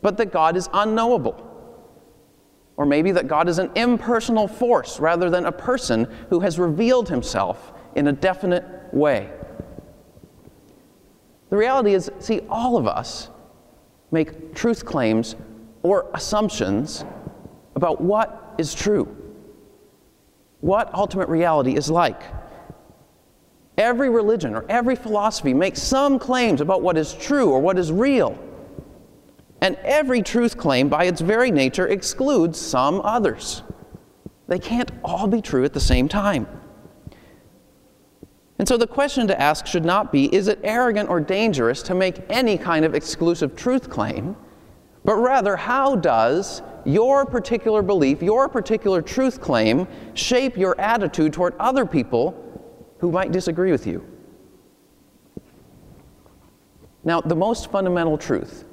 but 0.00 0.16
that 0.16 0.32
God 0.32 0.56
is 0.56 0.68
unknowable. 0.72 1.50
Or 2.76 2.86
maybe 2.86 3.12
that 3.12 3.28
God 3.28 3.48
is 3.48 3.58
an 3.58 3.70
impersonal 3.74 4.48
force 4.48 4.98
rather 4.98 5.30
than 5.30 5.46
a 5.46 5.52
person 5.52 6.08
who 6.30 6.40
has 6.40 6.58
revealed 6.58 7.08
himself 7.08 7.72
in 7.94 8.08
a 8.08 8.12
definite 8.12 8.64
way. 8.92 9.30
The 11.50 11.56
reality 11.56 11.94
is, 11.94 12.10
see, 12.18 12.40
all 12.48 12.76
of 12.76 12.88
us 12.88 13.30
make 14.10 14.54
truth 14.54 14.84
claims 14.84 15.36
or 15.82 16.10
assumptions 16.14 17.04
about 17.76 18.00
what 18.00 18.54
is 18.58 18.74
true, 18.74 19.14
what 20.60 20.92
ultimate 20.94 21.28
reality 21.28 21.76
is 21.76 21.90
like. 21.90 22.22
Every 23.76 24.08
religion 24.08 24.54
or 24.54 24.64
every 24.68 24.94
philosophy 24.94 25.52
makes 25.52 25.82
some 25.82 26.18
claims 26.18 26.60
about 26.60 26.82
what 26.82 26.96
is 26.96 27.12
true 27.14 27.50
or 27.50 27.60
what 27.60 27.78
is 27.78 27.90
real. 27.90 28.38
And 29.60 29.76
every 29.76 30.22
truth 30.22 30.56
claim, 30.56 30.88
by 30.88 31.04
its 31.04 31.20
very 31.20 31.50
nature, 31.50 31.88
excludes 31.88 32.60
some 32.60 33.00
others. 33.00 33.62
They 34.46 34.58
can't 34.58 34.92
all 35.02 35.26
be 35.26 35.40
true 35.40 35.64
at 35.64 35.72
the 35.72 35.80
same 35.80 36.06
time. 36.06 36.46
And 38.58 38.68
so 38.68 38.76
the 38.76 38.86
question 38.86 39.26
to 39.26 39.40
ask 39.40 39.66
should 39.66 39.84
not 39.84 40.12
be 40.12 40.32
is 40.34 40.48
it 40.48 40.60
arrogant 40.62 41.08
or 41.08 41.18
dangerous 41.18 41.82
to 41.84 41.94
make 41.94 42.20
any 42.30 42.56
kind 42.56 42.84
of 42.84 42.94
exclusive 42.94 43.56
truth 43.56 43.90
claim, 43.90 44.36
but 45.04 45.16
rather 45.16 45.56
how 45.56 45.96
does 45.96 46.62
your 46.84 47.26
particular 47.26 47.82
belief, 47.82 48.22
your 48.22 48.48
particular 48.48 49.02
truth 49.02 49.40
claim, 49.40 49.88
shape 50.14 50.56
your 50.56 50.78
attitude 50.80 51.32
toward 51.32 51.54
other 51.58 51.84
people 51.84 52.43
who 53.04 53.12
might 53.12 53.32
disagree 53.32 53.70
with 53.70 53.86
you? 53.86 54.02
Now, 57.04 57.20
the 57.20 57.36
most 57.36 57.70
fundamental 57.70 58.16
truth 58.16 58.64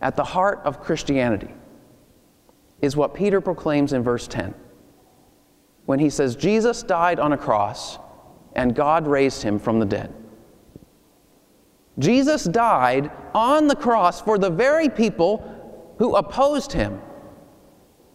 at 0.00 0.16
the 0.16 0.24
heart 0.24 0.62
of 0.64 0.80
Christianity 0.80 1.52
is 2.80 2.96
what 2.96 3.12
Peter 3.12 3.42
proclaims 3.42 3.92
in 3.92 4.02
verse 4.02 4.26
10 4.26 4.54
when 5.84 5.98
he 5.98 6.08
says, 6.08 6.34
Jesus 6.34 6.82
died 6.82 7.20
on 7.20 7.34
a 7.34 7.36
cross 7.36 7.98
and 8.56 8.74
God 8.74 9.06
raised 9.06 9.42
him 9.42 9.58
from 9.58 9.78
the 9.78 9.84
dead. 9.84 10.14
Jesus 11.98 12.44
died 12.44 13.10
on 13.34 13.66
the 13.66 13.76
cross 13.76 14.22
for 14.22 14.38
the 14.38 14.48
very 14.48 14.88
people 14.88 15.94
who 15.98 16.16
opposed 16.16 16.72
him, 16.72 17.02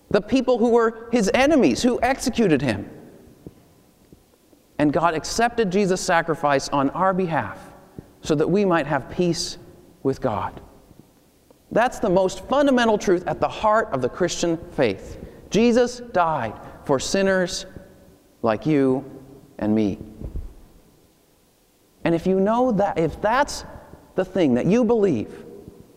the 0.10 0.20
people 0.20 0.58
who 0.58 0.70
were 0.70 1.08
his 1.12 1.30
enemies, 1.36 1.84
who 1.84 2.02
executed 2.02 2.64
him. 2.64 2.90
And 4.80 4.94
God 4.94 5.14
accepted 5.14 5.72
Jesus' 5.72 6.02
sacrifice 6.02 6.70
on 6.70 6.90
our 6.92 7.14
behalf 7.14 7.72
so 8.22 8.36
that 8.36 8.48
we 8.48 8.66
might 8.66 8.88
have 8.88 9.10
peace 9.10 9.58
with 10.04 10.22
God. 10.22 10.62
That's 11.72 12.00
the 12.00 12.10
most 12.10 12.46
fundamental 12.48 12.98
truth 12.98 13.28
at 13.28 13.40
the 13.40 13.48
heart 13.48 13.90
of 13.92 14.02
the 14.02 14.10
Christian 14.10 14.58
faith. 14.72 15.18
Jesus 15.50 16.00
died 16.12 16.54
for 16.86 17.00
sinners 17.00 17.66
like 18.42 18.66
you 18.66 19.04
and 19.58 19.74
me. 19.74 20.00
And 22.04 22.16
if 22.16 22.26
you 22.26 22.40
know 22.40 22.72
that, 22.74 22.98
if 22.98 23.22
that's 23.22 23.66
the 24.16 24.24
thing 24.24 24.54
that 24.54 24.66
you 24.66 24.86
believe 24.86 25.46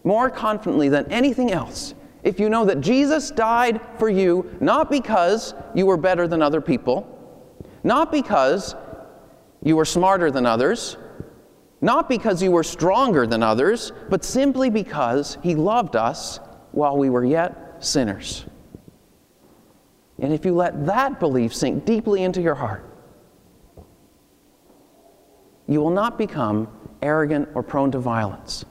more 0.03 0.31
confidently 0.31 0.89
than 0.89 1.11
anything 1.13 1.53
else, 1.53 1.95
if 2.23 2.41
you 2.41 2.49
know 2.51 2.65
that 2.65 2.81
Jesus 2.81 3.31
died 3.31 3.81
for 3.99 4.09
you 4.09 4.57
not 4.61 4.91
because 4.91 5.55
you 5.75 5.87
were 5.87 5.97
better 5.97 6.27
than 6.27 6.43
other 6.43 6.61
people, 6.61 7.20
not 7.83 8.13
because 8.13 8.75
you 9.63 9.77
were 9.77 9.85
smarter 9.85 10.31
than 10.31 10.47
others, 10.47 10.97
not 11.81 12.09
because 12.09 12.43
you 12.43 12.51
were 12.51 12.63
stronger 12.63 13.27
than 13.27 13.43
others, 13.43 13.93
but 14.09 14.25
simply 14.25 14.71
because 14.71 15.39
he 15.43 15.55
loved 15.55 15.97
us 15.97 16.41
while 16.73 16.97
we 16.97 17.11
were 17.11 17.25
yet 17.25 17.83
sinners. 17.85 18.45
And 20.19 20.33
if 20.33 20.45
you 20.45 20.55
let 20.55 20.87
that 20.87 21.19
belief 21.19 21.55
sink 21.55 21.85
deeply 21.87 22.23
into 22.23 22.43
your 22.43 22.55
heart, 22.55 22.85
you 25.67 25.81
will 25.81 25.91
not 25.91 26.19
become 26.19 26.69
arrogant 27.01 27.49
or 27.55 27.63
prone 27.63 27.91
to 27.93 27.99
violence, 27.99 28.65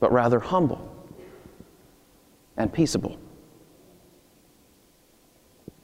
but 0.00 0.10
rather 0.12 0.40
humble 0.40 0.84
and 2.56 2.72
peaceable. 2.72 3.16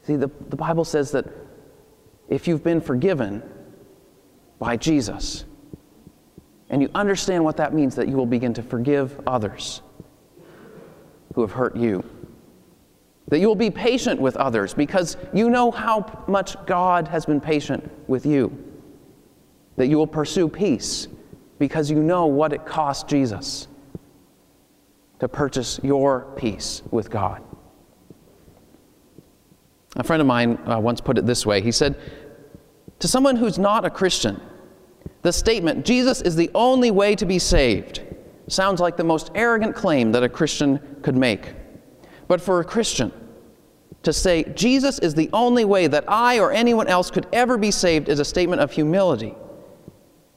See, 0.02 0.16
the, 0.16 0.30
the 0.48 0.56
Bible 0.56 0.84
says 0.84 1.12
that 1.12 1.26
if 2.28 2.48
you've 2.48 2.64
been 2.64 2.80
forgiven 2.80 3.42
by 4.58 4.76
Jesus, 4.76 5.44
and 6.70 6.80
you 6.80 6.90
understand 6.94 7.44
what 7.44 7.56
that 7.58 7.74
means, 7.74 7.94
that 7.96 8.08
you 8.08 8.16
will 8.16 8.26
begin 8.26 8.54
to 8.54 8.62
forgive 8.62 9.20
others 9.26 9.82
who 11.34 11.42
have 11.42 11.52
hurt 11.52 11.76
you. 11.76 12.04
That 13.28 13.38
you 13.38 13.48
will 13.48 13.54
be 13.54 13.70
patient 13.70 14.20
with 14.20 14.36
others 14.36 14.74
because 14.74 15.16
you 15.32 15.50
know 15.50 15.70
how 15.70 16.24
much 16.26 16.56
God 16.66 17.08
has 17.08 17.26
been 17.26 17.40
patient 17.40 17.90
with 18.08 18.26
you 18.26 18.64
that 19.76 19.88
you 19.88 19.96
will 19.96 20.06
pursue 20.06 20.48
peace 20.48 21.08
because 21.58 21.90
you 21.90 22.02
know 22.02 22.26
what 22.26 22.52
it 22.52 22.64
cost 22.64 23.08
Jesus 23.08 23.68
to 25.20 25.28
purchase 25.28 25.80
your 25.82 26.32
peace 26.36 26.82
with 26.90 27.10
God. 27.10 27.42
A 29.96 30.02
friend 30.04 30.20
of 30.20 30.26
mine 30.26 30.58
uh, 30.66 30.78
once 30.78 31.00
put 31.00 31.18
it 31.18 31.26
this 31.26 31.46
way 31.46 31.60
He 31.60 31.72
said, 31.72 31.96
To 32.98 33.08
someone 33.08 33.36
who's 33.36 33.58
not 33.58 33.84
a 33.84 33.90
Christian, 33.90 34.40
the 35.22 35.32
statement, 35.32 35.86
Jesus 35.86 36.20
is 36.20 36.36
the 36.36 36.50
only 36.54 36.90
way 36.90 37.14
to 37.16 37.24
be 37.24 37.38
saved, 37.38 38.02
sounds 38.48 38.80
like 38.80 38.96
the 38.96 39.04
most 39.04 39.30
arrogant 39.34 39.74
claim 39.74 40.12
that 40.12 40.22
a 40.22 40.28
Christian 40.28 40.98
could 41.02 41.16
make. 41.16 41.54
But 42.28 42.40
for 42.40 42.60
a 42.60 42.64
Christian, 42.64 43.12
to 44.02 44.12
say, 44.12 44.44
Jesus 44.54 44.98
is 44.98 45.14
the 45.14 45.30
only 45.32 45.64
way 45.64 45.86
that 45.86 46.04
I 46.08 46.38
or 46.38 46.52
anyone 46.52 46.88
else 46.88 47.10
could 47.10 47.26
ever 47.32 47.56
be 47.56 47.70
saved 47.70 48.08
is 48.08 48.20
a 48.20 48.24
statement 48.24 48.60
of 48.60 48.70
humility 48.70 49.34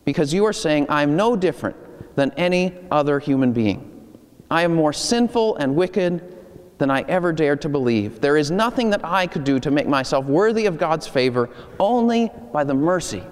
because 0.06 0.34
you 0.34 0.46
are 0.46 0.54
saying, 0.54 0.86
I 0.88 1.04
am 1.04 1.18
no 1.18 1.36
different 1.36 1.76
than 2.16 2.32
any 2.38 2.74
other 2.90 3.20
human 3.20 3.52
being. 3.52 4.18
I 4.50 4.62
am 4.62 4.74
more 4.74 4.94
sinful 4.94 5.58
and 5.58 5.76
wicked 5.76 6.37
than 6.78 6.92
I 6.92 7.02
ever 7.08 7.34
dared 7.34 7.62
to 7.62 7.70
believe. 7.70 8.22
There 8.22 8.38
is 8.38 8.52
nothing 8.52 8.90
that 8.92 9.04
I 9.04 9.28
could 9.28 9.44
do 9.44 9.60
to 9.60 9.72
make 9.72 9.88
myself 9.88 10.26
worthy 10.26 10.66
of 10.66 10.78
God's 10.78 11.08
favor, 11.08 11.50
only 11.80 12.32
by 12.52 12.64
the 12.64 12.74
mercy 12.74 13.24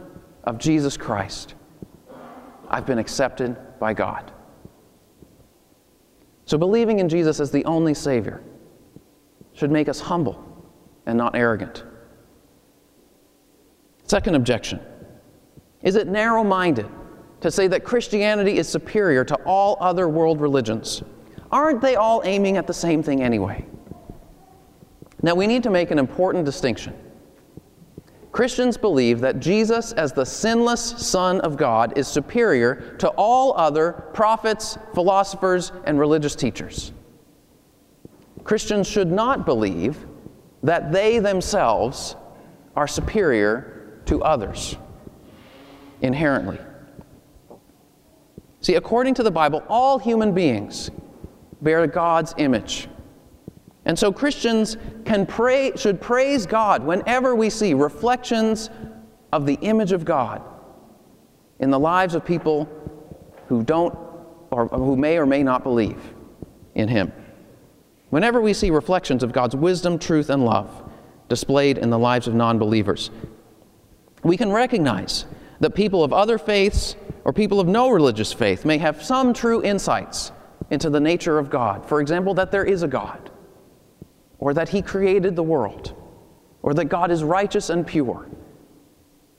of 0.43 0.57
Jesus 0.57 0.97
Christ. 0.97 1.55
I've 2.69 2.85
been 2.85 2.97
accepted 2.97 3.55
by 3.79 3.93
God. 3.93 4.31
So, 6.45 6.57
believing 6.57 6.99
in 6.99 7.09
Jesus 7.09 7.39
as 7.39 7.51
the 7.51 7.65
only 7.65 7.93
Savior 7.93 8.43
should 9.53 9.71
make 9.71 9.89
us 9.89 9.99
humble 9.99 10.43
and 11.05 11.17
not 11.17 11.35
arrogant. 11.35 11.83
Second 14.03 14.35
objection 14.35 14.79
Is 15.81 15.95
it 15.95 16.07
narrow 16.07 16.43
minded 16.43 16.87
to 17.41 17.51
say 17.51 17.67
that 17.67 17.83
Christianity 17.83 18.57
is 18.57 18.67
superior 18.67 19.23
to 19.25 19.35
all 19.45 19.77
other 19.79 20.07
world 20.07 20.41
religions? 20.41 21.03
Aren't 21.51 21.81
they 21.81 21.95
all 21.95 22.21
aiming 22.25 22.57
at 22.57 22.67
the 22.67 22.73
same 22.73 23.03
thing 23.03 23.21
anyway? 23.21 23.65
Now, 25.21 25.35
we 25.35 25.47
need 25.47 25.63
to 25.63 25.69
make 25.69 25.91
an 25.91 25.99
important 25.99 26.45
distinction. 26.45 26.93
Christians 28.31 28.77
believe 28.77 29.21
that 29.21 29.39
Jesus, 29.39 29.93
as 29.93 30.11
the 30.11 30.25
sinless 30.25 30.81
Son 30.81 31.39
of 31.41 31.55
God, 31.55 31.97
is 31.97 32.07
superior 32.07 32.95
to 32.99 33.07
all 33.11 33.57
other 33.57 33.93
prophets, 34.13 34.77
philosophers, 34.93 35.71
and 35.85 35.97
religious 35.97 36.35
teachers. 36.35 36.91
Christians 38.43 38.87
should 38.87 39.11
not 39.11 39.45
believe 39.45 40.05
that 40.63 40.91
they 40.91 41.19
themselves 41.19 42.15
are 42.75 42.87
superior 42.87 44.01
to 44.05 44.21
others 44.21 44.75
inherently. 46.01 46.59
See, 48.59 48.75
according 48.75 49.13
to 49.15 49.23
the 49.23 49.31
Bible, 49.31 49.63
all 49.69 49.97
human 49.97 50.33
beings 50.33 50.91
bear 51.65 51.85
God's 51.87 52.33
image. 52.37 52.87
And 53.83 53.99
so 53.99 54.13
Christians 54.13 54.77
can 55.03 55.25
pray, 55.25 55.73
should 55.75 55.99
praise 55.99 56.45
God 56.45 56.83
whenever 56.83 57.35
we 57.35 57.49
see 57.49 57.73
reflections 57.73 58.69
of 59.33 59.45
the 59.45 59.55
image 59.55 59.91
of 59.91 60.05
God 60.05 60.41
in 61.59 61.71
the 61.71 61.79
lives 61.79 62.15
of 62.15 62.23
people 62.23 62.69
who 63.47 63.63
don't 63.63 63.93
or 64.51 64.67
who 64.67 64.95
may 64.95 65.17
or 65.17 65.25
may 65.25 65.43
not 65.43 65.63
believe 65.63 65.99
in 66.75 66.87
Him. 66.87 67.11
Whenever 68.09 68.39
we 68.39 68.53
see 68.53 68.69
reflections 68.69 69.23
of 69.23 69.33
God's 69.33 69.55
wisdom, 69.55 69.99
truth, 69.99 70.29
and 70.29 70.45
love 70.45 70.83
displayed 71.27 71.77
in 71.77 71.89
the 71.89 71.99
lives 71.99 72.27
of 72.27 72.35
non 72.35 72.59
believers, 72.59 73.09
we 74.23 74.37
can 74.37 74.51
recognize 74.51 75.25
that 75.59 75.71
people 75.71 76.03
of 76.03 76.13
other 76.13 76.37
faiths 76.37 76.95
or 77.23 77.33
people 77.33 77.59
of 77.59 77.67
no 77.67 77.89
religious 77.89 78.31
faith 78.31 78.65
may 78.65 78.77
have 78.77 79.03
some 79.03 79.33
true 79.33 79.63
insights 79.63 80.31
into 80.71 80.89
the 80.89 80.99
nature 80.99 81.37
of 81.37 81.49
God. 81.49 81.85
For 81.87 82.01
example, 82.01 82.33
that 82.35 82.51
there 82.51 82.65
is 82.65 82.83
a 82.83 82.87
God, 82.87 83.29
or 84.39 84.53
that 84.53 84.69
He 84.69 84.81
created 84.81 85.35
the 85.35 85.43
world, 85.43 85.95
or 86.61 86.73
that 86.73 86.85
God 86.85 87.11
is 87.11 87.23
righteous 87.23 87.69
and 87.69 87.85
pure, 87.85 88.27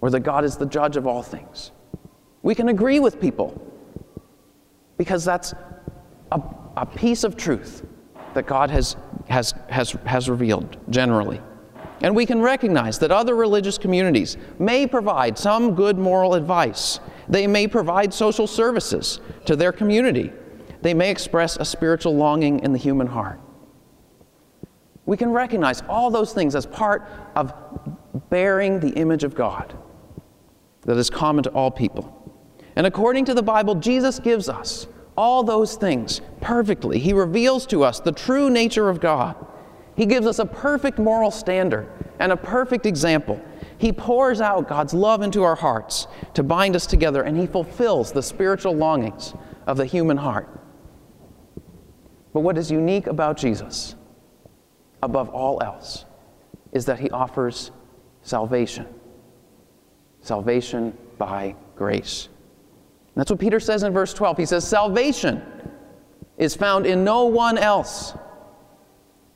or 0.00 0.10
that 0.10 0.20
God 0.20 0.44
is 0.44 0.56
the 0.56 0.66
judge 0.66 0.96
of 0.96 1.06
all 1.06 1.22
things. 1.22 1.72
We 2.42 2.54
can 2.54 2.68
agree 2.68 3.00
with 3.00 3.20
people 3.20 3.60
because 4.96 5.24
that's 5.24 5.52
a, 6.30 6.40
a 6.76 6.86
piece 6.86 7.24
of 7.24 7.36
truth 7.36 7.84
that 8.34 8.46
God 8.46 8.70
has, 8.70 8.96
has, 9.28 9.54
has, 9.68 9.92
has 10.04 10.28
revealed 10.30 10.76
generally. 10.90 11.40
And 12.02 12.14
we 12.14 12.26
can 12.26 12.40
recognize 12.40 12.98
that 12.98 13.10
other 13.10 13.34
religious 13.34 13.78
communities 13.78 14.36
may 14.58 14.86
provide 14.86 15.38
some 15.38 15.74
good 15.74 15.98
moral 15.98 16.34
advice. 16.34 17.00
They 17.28 17.46
may 17.46 17.66
provide 17.66 18.12
social 18.12 18.46
services 18.46 19.20
to 19.46 19.56
their 19.56 19.72
community. 19.72 20.32
They 20.86 20.94
may 20.94 21.10
express 21.10 21.56
a 21.56 21.64
spiritual 21.64 22.14
longing 22.14 22.60
in 22.60 22.72
the 22.72 22.78
human 22.78 23.08
heart. 23.08 23.40
We 25.04 25.16
can 25.16 25.32
recognize 25.32 25.82
all 25.88 26.12
those 26.12 26.32
things 26.32 26.54
as 26.54 26.64
part 26.64 27.10
of 27.34 27.52
bearing 28.30 28.78
the 28.78 28.90
image 28.90 29.24
of 29.24 29.34
God 29.34 29.76
that 30.82 30.96
is 30.96 31.10
common 31.10 31.42
to 31.42 31.50
all 31.50 31.72
people. 31.72 32.40
And 32.76 32.86
according 32.86 33.24
to 33.24 33.34
the 33.34 33.42
Bible, 33.42 33.74
Jesus 33.74 34.20
gives 34.20 34.48
us 34.48 34.86
all 35.16 35.42
those 35.42 35.74
things 35.74 36.20
perfectly. 36.40 37.00
He 37.00 37.12
reveals 37.12 37.66
to 37.66 37.82
us 37.82 37.98
the 37.98 38.12
true 38.12 38.48
nature 38.48 38.88
of 38.88 39.00
God. 39.00 39.34
He 39.96 40.06
gives 40.06 40.24
us 40.24 40.38
a 40.38 40.46
perfect 40.46 41.00
moral 41.00 41.32
standard 41.32 41.88
and 42.20 42.30
a 42.30 42.36
perfect 42.36 42.86
example. 42.86 43.44
He 43.78 43.92
pours 43.92 44.40
out 44.40 44.68
God's 44.68 44.94
love 44.94 45.22
into 45.22 45.42
our 45.42 45.56
hearts 45.56 46.06
to 46.34 46.44
bind 46.44 46.76
us 46.76 46.86
together, 46.86 47.24
and 47.24 47.36
He 47.36 47.48
fulfills 47.48 48.12
the 48.12 48.22
spiritual 48.22 48.76
longings 48.76 49.34
of 49.66 49.78
the 49.78 49.84
human 49.84 50.18
heart. 50.18 50.48
But 52.36 52.42
what 52.42 52.58
is 52.58 52.70
unique 52.70 53.06
about 53.06 53.38
Jesus, 53.38 53.94
above 55.02 55.30
all 55.30 55.62
else, 55.62 56.04
is 56.70 56.84
that 56.84 56.98
He 56.98 57.08
offers 57.08 57.70
salvation. 58.20 58.86
Salvation 60.20 60.94
by 61.16 61.56
grace. 61.76 62.28
That's 63.14 63.30
what 63.30 63.40
Peter 63.40 63.58
says 63.58 63.84
in 63.84 63.94
verse 63.94 64.12
12. 64.12 64.36
He 64.36 64.44
says, 64.44 64.68
Salvation 64.68 65.40
is 66.36 66.54
found 66.54 66.84
in 66.84 67.04
no 67.04 67.24
one 67.24 67.56
else. 67.56 68.12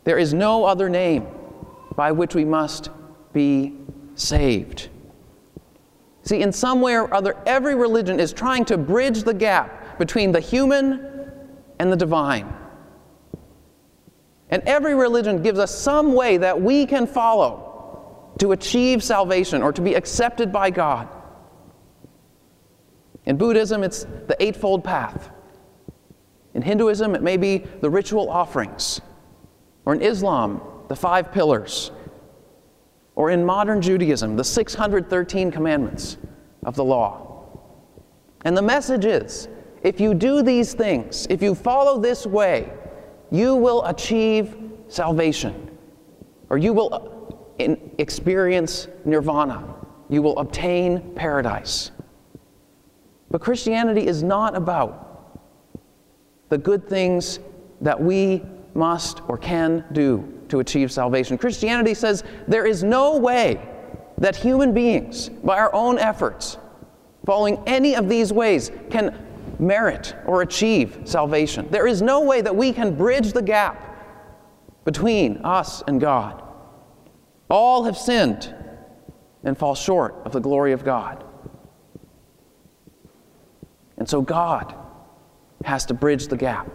There 0.04 0.18
is 0.18 0.34
no 0.34 0.66
other 0.66 0.90
name 0.90 1.26
by 1.96 2.12
which 2.12 2.34
we 2.34 2.44
must 2.44 2.90
be 3.32 3.78
saved. 4.14 4.90
See, 6.24 6.42
in 6.42 6.52
some 6.52 6.82
way 6.82 6.96
or 6.96 7.14
other, 7.14 7.34
every 7.46 7.76
religion 7.76 8.20
is 8.20 8.34
trying 8.34 8.66
to 8.66 8.76
bridge 8.76 9.22
the 9.22 9.32
gap 9.32 9.98
between 9.98 10.32
the 10.32 10.40
human 10.40 11.32
and 11.78 11.90
the 11.90 11.96
divine. 11.96 12.59
And 14.50 14.62
every 14.66 14.94
religion 14.94 15.42
gives 15.42 15.58
us 15.58 15.72
some 15.72 16.12
way 16.12 16.36
that 16.36 16.60
we 16.60 16.84
can 16.86 17.06
follow 17.06 18.32
to 18.38 18.52
achieve 18.52 19.02
salvation 19.02 19.62
or 19.62 19.72
to 19.72 19.80
be 19.80 19.94
accepted 19.94 20.52
by 20.52 20.70
God. 20.70 21.08
In 23.26 23.36
Buddhism, 23.36 23.84
it's 23.84 24.04
the 24.26 24.36
Eightfold 24.40 24.82
Path. 24.82 25.30
In 26.54 26.62
Hinduism, 26.62 27.14
it 27.14 27.22
may 27.22 27.36
be 27.36 27.58
the 27.58 27.88
ritual 27.88 28.28
offerings. 28.28 29.00
Or 29.84 29.94
in 29.94 30.02
Islam, 30.02 30.60
the 30.88 30.96
five 30.96 31.30
pillars. 31.30 31.92
Or 33.14 33.30
in 33.30 33.44
modern 33.44 33.80
Judaism, 33.80 34.36
the 34.36 34.44
613 34.44 35.50
commandments 35.52 36.16
of 36.64 36.74
the 36.74 36.84
law. 36.84 37.46
And 38.44 38.56
the 38.56 38.62
message 38.62 39.04
is 39.04 39.48
if 39.82 40.00
you 40.00 40.14
do 40.14 40.42
these 40.42 40.74
things, 40.74 41.26
if 41.30 41.42
you 41.42 41.54
follow 41.54 42.00
this 42.00 42.26
way, 42.26 42.72
you 43.30 43.54
will 43.54 43.84
achieve 43.84 44.56
salvation. 44.88 45.70
Or 46.48 46.58
you 46.58 46.72
will 46.72 46.92
uh, 47.58 47.76
experience 47.98 48.88
nirvana. 49.04 49.74
You 50.08 50.22
will 50.22 50.38
obtain 50.38 51.14
paradise. 51.14 51.92
But 53.30 53.40
Christianity 53.40 54.06
is 54.06 54.22
not 54.22 54.56
about 54.56 55.38
the 56.48 56.58
good 56.58 56.88
things 56.88 57.38
that 57.80 58.00
we 58.00 58.42
must 58.74 59.22
or 59.28 59.38
can 59.38 59.84
do 59.92 60.40
to 60.48 60.58
achieve 60.58 60.90
salvation. 60.90 61.38
Christianity 61.38 61.94
says 61.94 62.24
there 62.48 62.66
is 62.66 62.82
no 62.82 63.16
way 63.16 63.60
that 64.18 64.34
human 64.34 64.74
beings, 64.74 65.28
by 65.28 65.56
our 65.58 65.72
own 65.72 65.98
efforts, 65.98 66.58
following 67.24 67.62
any 67.66 67.94
of 67.94 68.08
these 68.08 68.32
ways, 68.32 68.72
can 68.90 69.29
merit 69.60 70.14
or 70.24 70.42
achieve 70.42 71.00
salvation. 71.04 71.68
There 71.70 71.86
is 71.86 72.02
no 72.02 72.20
way 72.22 72.40
that 72.40 72.54
we 72.54 72.72
can 72.72 72.94
bridge 72.94 73.32
the 73.32 73.42
gap 73.42 73.86
between 74.84 75.38
us 75.44 75.82
and 75.86 76.00
God. 76.00 76.42
All 77.48 77.84
have 77.84 77.96
sinned 77.96 78.54
and 79.44 79.56
fall 79.56 79.74
short 79.74 80.14
of 80.24 80.32
the 80.32 80.40
glory 80.40 80.72
of 80.72 80.84
God. 80.84 81.24
And 83.98 84.08
so 84.08 84.22
God 84.22 84.74
has 85.64 85.84
to 85.86 85.94
bridge 85.94 86.28
the 86.28 86.36
gap 86.36 86.68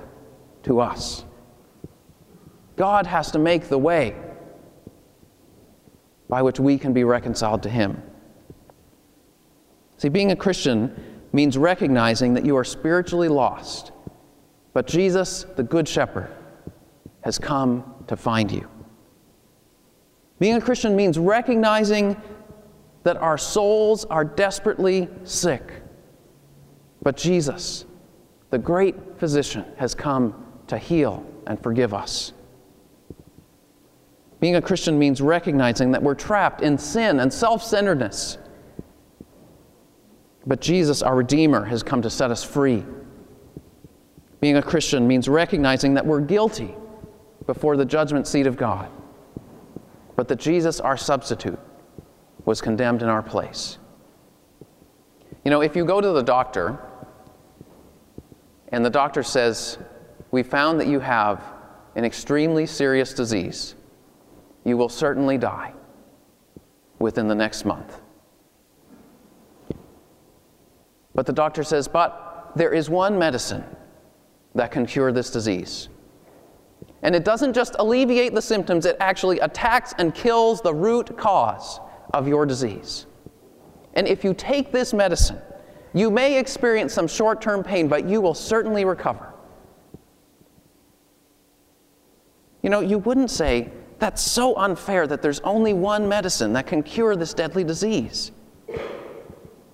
to 0.64 0.80
us. 0.80 1.26
God 2.76 3.08
has 3.08 3.32
to 3.32 3.40
make 3.40 3.68
the 3.68 3.78
way 3.78 4.16
by 6.28 6.42
which 6.42 6.60
we 6.60 6.78
can 6.78 6.94
be 6.94 7.04
reconciled 7.04 7.64
to 7.64 7.70
Him. 7.70 8.02
See, 9.98 10.10
being 10.10 10.32
a 10.32 10.36
Christian 10.36 10.94
means 11.36 11.58
recognizing 11.58 12.34
that 12.34 12.46
you 12.46 12.56
are 12.56 12.64
spiritually 12.64 13.28
lost, 13.28 13.92
but 14.74 14.88
Jesus, 14.88 15.46
the 15.56 15.64
Good 15.64 15.88
Shepherd, 15.88 16.30
has 17.22 17.38
come 17.38 17.94
to 18.08 18.16
find 18.16 18.52
you. 18.52 18.70
Being 20.40 20.56
a 20.56 20.62
Christian 20.62 20.96
means 20.96 21.20
recognizing 21.20 22.20
that 23.04 23.18
our 23.18 23.38
souls 23.38 24.06
are 24.06 24.24
desperately 24.24 25.10
sick, 25.24 25.72
but 27.02 27.18
Jesus, 27.18 27.86
the 28.50 28.58
great 28.58 28.96
physician, 29.18 29.66
has 29.76 29.94
come 29.94 30.46
to 30.68 30.78
heal 30.78 31.26
and 31.48 31.62
forgive 31.62 31.94
us. 31.94 32.32
Being 34.40 34.56
a 34.56 34.62
Christian 34.62 34.98
means 34.98 35.22
recognizing 35.22 35.92
that 35.92 36.02
we're 36.02 36.16
trapped 36.16 36.62
in 36.62 36.78
sin 36.78 37.20
and 37.20 37.32
self 37.34 37.64
centeredness. 37.64 38.38
But 40.48 40.62
Jesus, 40.62 41.02
our 41.02 41.16
Redeemer, 41.16 41.66
has 41.66 41.84
come 41.84 42.02
to 42.02 42.10
set 42.10 42.32
us 42.32 42.44
free. 42.44 42.84
Being 44.40 44.58
a 44.58 44.62
Christian 44.62 45.08
means 45.08 45.28
recognizing 45.28 45.96
that 45.96 46.06
we're 46.06 46.20
guilty 46.20 46.76
before 47.46 47.78
the 47.78 47.86
judgment 47.86 48.28
seat 48.28 48.48
of 48.48 48.58
God, 48.58 48.90
but 50.16 50.28
that 50.28 50.40
Jesus, 50.40 50.80
our 50.80 50.98
substitute, 50.98 51.60
was 52.46 52.62
condemned 52.62 53.02
in 53.02 53.10
our 53.10 53.24
place. 53.24 53.78
You 55.44 55.52
know, 55.52 55.62
if 55.62 55.76
you 55.76 55.86
go 55.86 56.02
to 56.02 56.12
the 56.12 56.22
doctor 56.22 56.80
and 58.70 58.86
the 58.86 58.90
doctor 58.90 59.24
says, 59.24 59.78
We 60.32 60.44
found 60.44 60.80
that 60.80 60.88
you 60.88 61.00
have 61.00 61.44
an 61.96 62.06
extremely 62.06 62.66
serious 62.66 63.14
disease 63.14 63.76
you 64.66 64.76
will 64.76 64.90
certainly 64.90 65.38
die 65.38 65.74
within 67.00 67.28
the 67.30 67.36
next 67.36 67.64
month. 67.64 68.02
But 71.16 71.26
the 71.26 71.34
doctor 71.34 71.64
says, 71.64 71.88
But 71.88 72.52
there 72.56 72.74
is 72.74 72.90
one 72.90 73.18
medicine 73.18 73.64
that 74.54 74.72
can 74.72 74.86
cure 74.86 75.12
this 75.12 75.32
disease. 75.32 75.90
And 77.02 77.16
it 77.16 77.24
doesn't 77.24 77.54
just 77.54 77.76
alleviate 77.80 78.34
the 78.34 78.42
symptoms, 78.42 78.86
it 78.86 78.98
actually 79.00 79.40
attacks 79.40 79.94
and 79.98 80.14
kills 80.14 80.62
the 80.62 80.74
root 80.74 81.18
cause 81.18 81.80
of 82.14 82.28
your 82.28 82.46
disease. 82.46 83.06
And 83.94 84.08
if 84.08 84.24
you 84.24 84.34
take 84.34 84.72
this 84.72 84.94
medicine, 84.94 85.40
you 85.94 86.12
may 86.12 86.38
experience 86.38 86.94
some 86.94 87.08
short 87.08 87.42
term 87.42 87.64
pain, 87.64 87.88
but 87.88 88.06
you 88.06 88.20
will 88.22 88.34
certainly 88.34 88.84
recover. 88.86 89.34
You 92.62 92.70
know, 92.70 92.82
you 92.82 92.98
wouldn't 92.98 93.32
say, 93.32 93.72
that's 94.00 94.22
so 94.22 94.56
unfair 94.58 95.08
that 95.08 95.22
there's 95.22 95.40
only 95.42 95.74
one 95.74 96.10
medicine 96.10 96.54
that 96.54 96.68
can 96.68 96.84
cure 96.84 97.16
this 97.16 97.34
deadly 97.34 97.64
disease. 97.64 98.32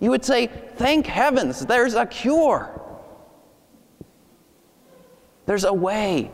You 0.01 0.09
would 0.09 0.25
say, 0.25 0.47
thank 0.75 1.05
heavens, 1.05 1.65
there's 1.65 1.93
a 1.93 2.05
cure. 2.05 2.81
There's 5.45 5.63
a 5.63 5.73
way 5.73 6.31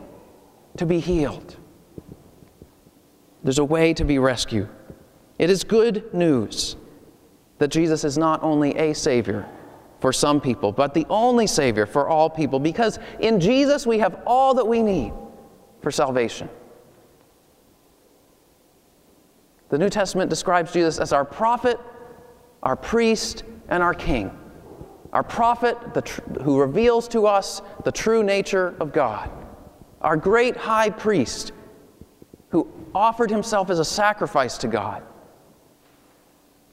to 0.78 0.86
be 0.86 0.98
healed. 0.98 1.56
There's 3.44 3.58
a 3.58 3.64
way 3.64 3.94
to 3.94 4.04
be 4.04 4.18
rescued. 4.18 4.68
It 5.38 5.50
is 5.50 5.64
good 5.64 6.12
news 6.12 6.76
that 7.58 7.68
Jesus 7.68 8.04
is 8.04 8.16
not 8.16 8.42
only 8.42 8.74
a 8.76 8.94
Savior 8.94 9.46
for 10.00 10.12
some 10.12 10.40
people, 10.40 10.72
but 10.72 10.94
the 10.94 11.06
only 11.10 11.46
Savior 11.46 11.84
for 11.84 12.08
all 12.08 12.30
people, 12.30 12.58
because 12.58 12.98
in 13.20 13.38
Jesus 13.38 13.86
we 13.86 13.98
have 13.98 14.22
all 14.26 14.54
that 14.54 14.66
we 14.66 14.82
need 14.82 15.12
for 15.82 15.90
salvation. 15.90 16.48
The 19.68 19.78
New 19.78 19.90
Testament 19.90 20.30
describes 20.30 20.72
Jesus 20.72 20.98
as 20.98 21.12
our 21.12 21.24
prophet, 21.24 21.78
our 22.62 22.76
priest, 22.76 23.44
and 23.68 23.82
our 23.82 23.94
king. 23.94 24.36
Our 25.12 25.22
prophet 25.22 25.76
tr- 26.04 26.20
who 26.42 26.60
reveals 26.60 27.08
to 27.08 27.26
us 27.26 27.62
the 27.84 27.92
true 27.92 28.22
nature 28.22 28.74
of 28.80 28.92
God. 28.92 29.30
Our 30.00 30.16
great 30.16 30.56
high 30.56 30.90
priest 30.90 31.52
who 32.50 32.70
offered 32.94 33.30
himself 33.30 33.70
as 33.70 33.78
a 33.78 33.84
sacrifice 33.84 34.58
to 34.58 34.68
God 34.68 35.02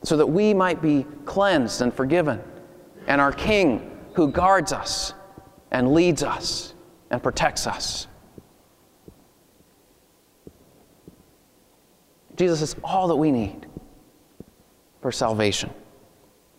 so 0.03 0.17
that 0.17 0.27
we 0.27 0.53
might 0.53 0.81
be 0.81 1.05
cleansed 1.25 1.81
and 1.81 1.93
forgiven. 1.93 2.41
And 3.07 3.19
our 3.19 3.31
king 3.31 3.91
who 4.13 4.29
guards 4.29 4.73
us 4.73 5.13
and 5.71 5.93
leads 5.93 6.23
us 6.23 6.73
and 7.11 7.21
protects 7.21 7.67
us. 7.67 8.07
Jesus 12.35 12.61
is 12.61 12.75
all 12.83 13.07
that 13.07 13.15
we 13.15 13.31
need 13.31 13.65
for 15.05 15.11
salvation 15.11 15.69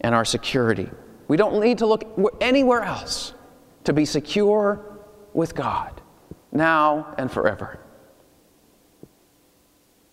and 0.02 0.14
our 0.14 0.24
security. 0.24 0.88
We 1.26 1.36
don't 1.36 1.60
need 1.60 1.78
to 1.78 1.86
look 1.86 2.04
anywhere 2.40 2.82
else 2.82 3.34
to 3.82 3.92
be 3.92 4.04
secure 4.04 5.00
with 5.34 5.52
God, 5.52 6.00
now 6.52 7.12
and 7.18 7.28
forever. 7.28 7.80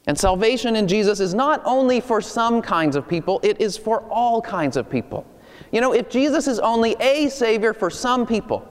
And 0.08 0.18
salvation 0.18 0.76
in 0.76 0.88
Jesus 0.88 1.20
is 1.20 1.36
not 1.36 1.62
only 1.64 2.00
for 2.00 2.22
some 2.22 2.60
kinds 2.60 2.96
of 2.96 3.08
people, 3.08 3.40
it 3.44 3.62
is 3.62 3.78
for 3.78 4.02
all 4.10 4.42
kinds 4.42 4.78
of 4.78 4.90
people. 4.90 5.28
You 5.72 5.82
know, 5.82 5.94
if 5.94 6.10
Jesus 6.10 6.48
is 6.48 6.58
only 6.58 6.96
a 7.00 7.30
Savior 7.30 7.72
for 7.72 7.92
some 7.92 8.26
people, 8.26 8.68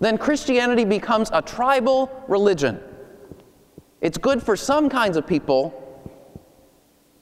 then 0.00 0.18
Christianity 0.18 0.84
becomes 0.84 1.30
a 1.32 1.42
tribal 1.42 2.10
religion 2.26 2.80
it's 4.00 4.18
good 4.18 4.42
for 4.42 4.56
some 4.56 4.88
kinds 4.88 5.16
of 5.16 5.28
people, 5.28 5.72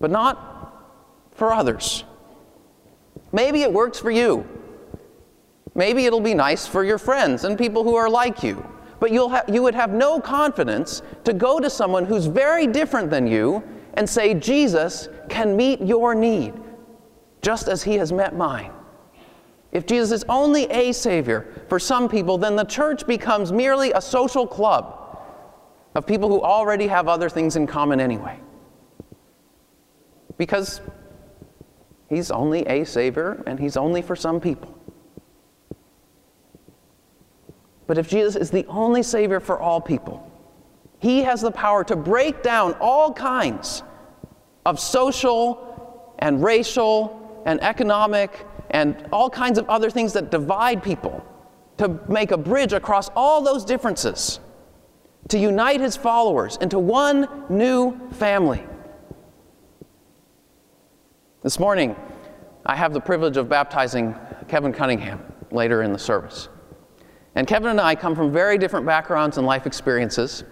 but 0.01 0.11
not 0.11 0.56
for 1.37 1.53
others. 1.53 2.05
Maybe 3.33 3.63
it 3.63 3.73
works 3.73 3.99
for 3.99 4.11
you. 4.11 4.47
Maybe 5.75 6.07
it'll 6.07 6.21
be 6.21 6.35
nice 6.35 6.67
for 6.67 6.85
your 6.85 6.99
friends 6.99 7.45
and 7.45 7.59
people 7.59 7.85
who 7.85 7.95
are 7.95 8.09
like 8.09 8.43
you. 8.43 8.65
But 8.99 9.13
you'll 9.13 9.29
ha- 9.29 9.45
you 9.47 9.63
would 9.63 9.75
have 9.75 9.93
no 9.93 10.19
confidence 10.21 11.03
to 11.25 11.35
go 11.35 11.61
to 11.61 11.69
someone 11.69 12.07
who's 12.07 12.27
very 12.27 12.67
different 12.67 13.11
than 13.11 13.27
you 13.27 13.63
and 13.95 14.09
say, 14.09 14.33
Jesus 14.33 15.09
can 15.29 15.55
meet 15.55 15.83
your 15.83 16.15
need, 16.15 16.55
just 17.43 17.69
as 17.69 17.83
he 17.83 17.95
has 17.97 18.13
met 18.13 18.35
mine. 18.35 18.73
If 19.73 19.87
Jesus 19.87 20.23
is 20.23 20.25
only 20.31 20.65
a 20.71 20.93
Savior 20.93 21.65
for 21.69 21.79
some 21.79 22.09
people, 22.09 22.39
then 22.39 22.57
the 22.57 22.65
church 22.65 23.07
becomes 23.07 23.53
merely 23.53 23.93
a 23.93 24.01
social 24.01 24.47
club 24.47 25.21
of 25.95 26.07
people 26.07 26.31
who 26.31 26.41
already 26.41 26.87
have 26.87 27.09
other 27.09 27.29
things 27.29 27.57
in 27.57 27.67
common 27.67 28.01
anyway. 28.01 28.39
Because 30.39 30.81
he's 32.09 32.31
only 32.31 32.67
a 32.67 32.85
Savior 32.85 33.43
and 33.47 33.59
he's 33.59 33.77
only 33.77 34.03
for 34.03 34.17
some 34.17 34.41
people. 34.41 34.77
But 37.87 37.99
if 37.99 38.09
Jesus 38.09 38.37
is 38.37 38.51
the 38.51 38.67
only 38.67 39.03
Savior 39.03 39.41
for 39.41 39.61
all 39.61 39.81
people, 39.81 40.31
he 40.99 41.23
has 41.23 41.41
the 41.41 41.51
power 41.51 41.85
to 41.85 41.95
break 41.95 42.43
down 42.43 42.75
all 42.81 43.13
kinds 43.13 43.83
of 44.65 44.81
social 44.81 46.15
and 46.19 46.43
racial 46.43 47.43
and 47.47 47.63
economic 47.63 48.45
and 48.71 49.07
all 49.13 49.31
kinds 49.31 49.59
of 49.59 49.69
other 49.69 49.91
things 49.91 50.13
that 50.15 50.31
divide 50.31 50.83
people, 50.83 51.25
to 51.77 52.01
make 52.09 52.33
a 52.33 52.37
bridge 52.37 52.73
across 52.73 53.11
all 53.15 53.43
those 53.43 53.65
differences 53.65 54.41
to 55.29 55.39
unite 55.39 55.81
his 55.81 55.97
followers 55.97 56.57
into 56.61 56.79
one 56.79 57.29
new 57.49 57.99
family. 58.11 58.65
This 61.47 61.61
morning, 61.61 61.95
I 62.67 62.75
have 62.75 62.93
the 62.93 62.99
privilege 62.99 63.37
of 63.37 63.49
baptizing 63.49 64.17
Kevin 64.49 64.73
Cunningham 64.73 65.23
later 65.53 65.85
in 65.85 65.93
the 65.93 65.99
service. 66.01 66.49
And 67.37 67.47
Kevin 67.47 67.69
and 67.69 67.81
I 67.81 67.95
come 67.95 68.17
from 68.17 68.33
very 68.33 68.59
different 68.59 68.85
backgrounds 68.85 69.39
and 69.39 69.47
life 69.47 69.65
experiences. 69.65 70.43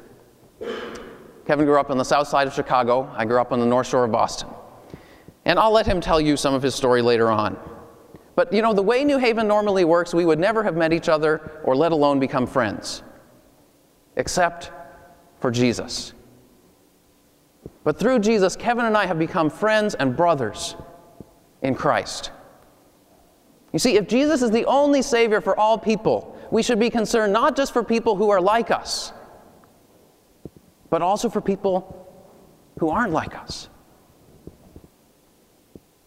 Kevin 1.48 1.66
grew 1.66 1.80
up 1.80 1.90
on 1.90 1.98
the 1.98 2.04
south 2.04 2.28
side 2.28 2.46
of 2.46 2.54
Chicago. 2.54 3.12
I 3.16 3.24
grew 3.24 3.40
up 3.40 3.50
on 3.50 3.58
the 3.58 3.66
north 3.66 3.88
shore 3.88 4.04
of 4.04 4.12
Boston. 4.12 4.50
And 5.44 5.58
I'll 5.58 5.72
let 5.72 5.84
him 5.84 6.00
tell 6.00 6.20
you 6.20 6.36
some 6.36 6.54
of 6.54 6.62
his 6.62 6.76
story 6.76 7.02
later 7.02 7.28
on. 7.28 7.58
But 8.36 8.52
you 8.52 8.62
know, 8.62 8.72
the 8.72 8.80
way 8.80 9.02
New 9.02 9.18
Haven 9.18 9.48
normally 9.48 9.84
works, 9.84 10.14
we 10.14 10.24
would 10.24 10.38
never 10.38 10.62
have 10.62 10.76
met 10.76 10.92
each 10.92 11.08
other 11.08 11.60
or 11.64 11.74
let 11.74 11.90
alone 11.90 12.20
become 12.20 12.46
friends 12.46 13.02
except 14.14 14.70
for 15.40 15.50
Jesus. 15.50 16.12
But 17.84 17.98
through 17.98 18.20
Jesus, 18.20 18.56
Kevin 18.56 18.86
and 18.86 18.96
I 18.96 19.06
have 19.06 19.18
become 19.18 19.50
friends 19.50 19.94
and 19.94 20.16
brothers 20.16 20.74
in 21.62 21.74
Christ. 21.74 22.30
You 23.72 23.78
see, 23.78 23.96
if 23.96 24.08
Jesus 24.08 24.40
is 24.40 24.50
the 24.50 24.64
only 24.64 25.02
Savior 25.02 25.40
for 25.40 25.58
all 25.58 25.76
people, 25.76 26.38
we 26.50 26.62
should 26.62 26.78
be 26.78 26.88
concerned 26.90 27.32
not 27.32 27.56
just 27.56 27.72
for 27.72 27.84
people 27.84 28.16
who 28.16 28.30
are 28.30 28.40
like 28.40 28.70
us, 28.70 29.12
but 30.88 31.02
also 31.02 31.28
for 31.28 31.40
people 31.40 32.08
who 32.78 32.88
aren't 32.88 33.12
like 33.12 33.36
us. 33.36 33.68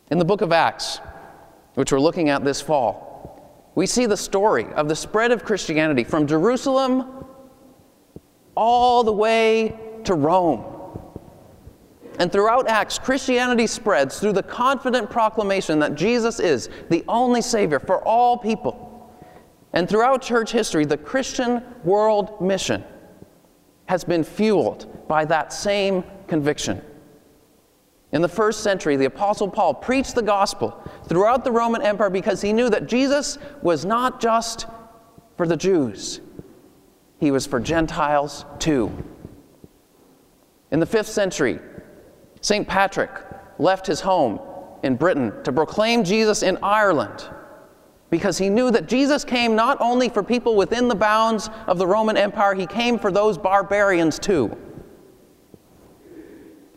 In 0.09 0.17
the 0.17 0.25
book 0.25 0.41
of 0.41 0.51
Acts, 0.51 0.99
which 1.75 1.91
we're 1.91 1.99
looking 1.99 2.29
at 2.29 2.43
this 2.43 2.61
fall, 2.61 3.69
we 3.75 3.85
see 3.85 4.05
the 4.05 4.17
story 4.17 4.65
of 4.73 4.87
the 4.87 4.95
spread 4.95 5.31
of 5.31 5.43
Christianity 5.43 6.03
from 6.03 6.25
Jerusalem 6.25 7.25
all 8.55 9.03
the 9.03 9.11
way 9.11 9.77
to 10.05 10.15
Rome. 10.15 10.76
And 12.17 12.31
throughout 12.31 12.67
Acts, 12.67 12.97
Christianity 12.97 13.67
spreads 13.67 14.19
through 14.19 14.33
the 14.33 14.43
confident 14.43 15.09
proclamation 15.09 15.79
that 15.79 15.95
Jesus 15.95 16.39
is 16.39 16.69
the 16.89 17.03
only 17.07 17.41
Savior 17.41 17.79
for 17.79 18.03
all 18.03 18.37
people. 18.37 18.83
And 19.73 19.87
throughout 19.87 20.21
church 20.23 20.51
history, 20.51 20.85
the 20.85 20.97
Christian 20.97 21.63
world 21.83 22.41
mission 22.41 22.83
has 23.85 24.03
been 24.03 24.23
fueled 24.23 25.07
by 25.07 25.25
that 25.25 25.53
same 25.53 26.03
conviction. 26.27 26.81
In 28.11 28.21
the 28.21 28.29
first 28.29 28.63
century, 28.63 28.95
the 28.95 29.05
Apostle 29.05 29.49
Paul 29.49 29.73
preached 29.73 30.15
the 30.15 30.21
gospel 30.21 30.81
throughout 31.07 31.43
the 31.43 31.51
Roman 31.51 31.81
Empire 31.81 32.09
because 32.09 32.41
he 32.41 32.53
knew 32.53 32.69
that 32.69 32.87
Jesus 32.87 33.37
was 33.61 33.85
not 33.85 34.19
just 34.19 34.65
for 35.35 35.45
the 35.45 35.57
Jews, 35.57 36.21
he 37.19 37.31
was 37.31 37.45
for 37.45 37.59
Gentiles 37.59 38.45
too. 38.59 38.91
In 40.71 40.79
the 40.79 40.85
fifth 40.85 41.07
century, 41.07 41.59
St. 42.47 42.65
Patrick 42.65 43.11
left 43.59 43.85
his 43.85 43.99
home 43.99 44.39
in 44.81 44.95
Britain 44.95 45.33
to 45.43 45.51
proclaim 45.51 46.05
Jesus 46.05 46.43
in 46.43 46.57
Ireland 46.63 47.27
because 48.09 48.37
he 48.37 48.47
knew 48.47 48.71
that 48.71 48.87
Jesus 48.87 49.25
came 49.25 49.53
not 49.53 49.77
only 49.81 50.07
for 50.07 50.23
people 50.23 50.55
within 50.55 50.87
the 50.87 50.95
bounds 50.95 51.49
of 51.67 51.77
the 51.77 51.85
Roman 51.85 52.15
Empire, 52.15 52.53
he 52.53 52.65
came 52.65 52.97
for 52.99 53.11
those 53.11 53.37
barbarians 53.37 54.17
too. 54.17 54.57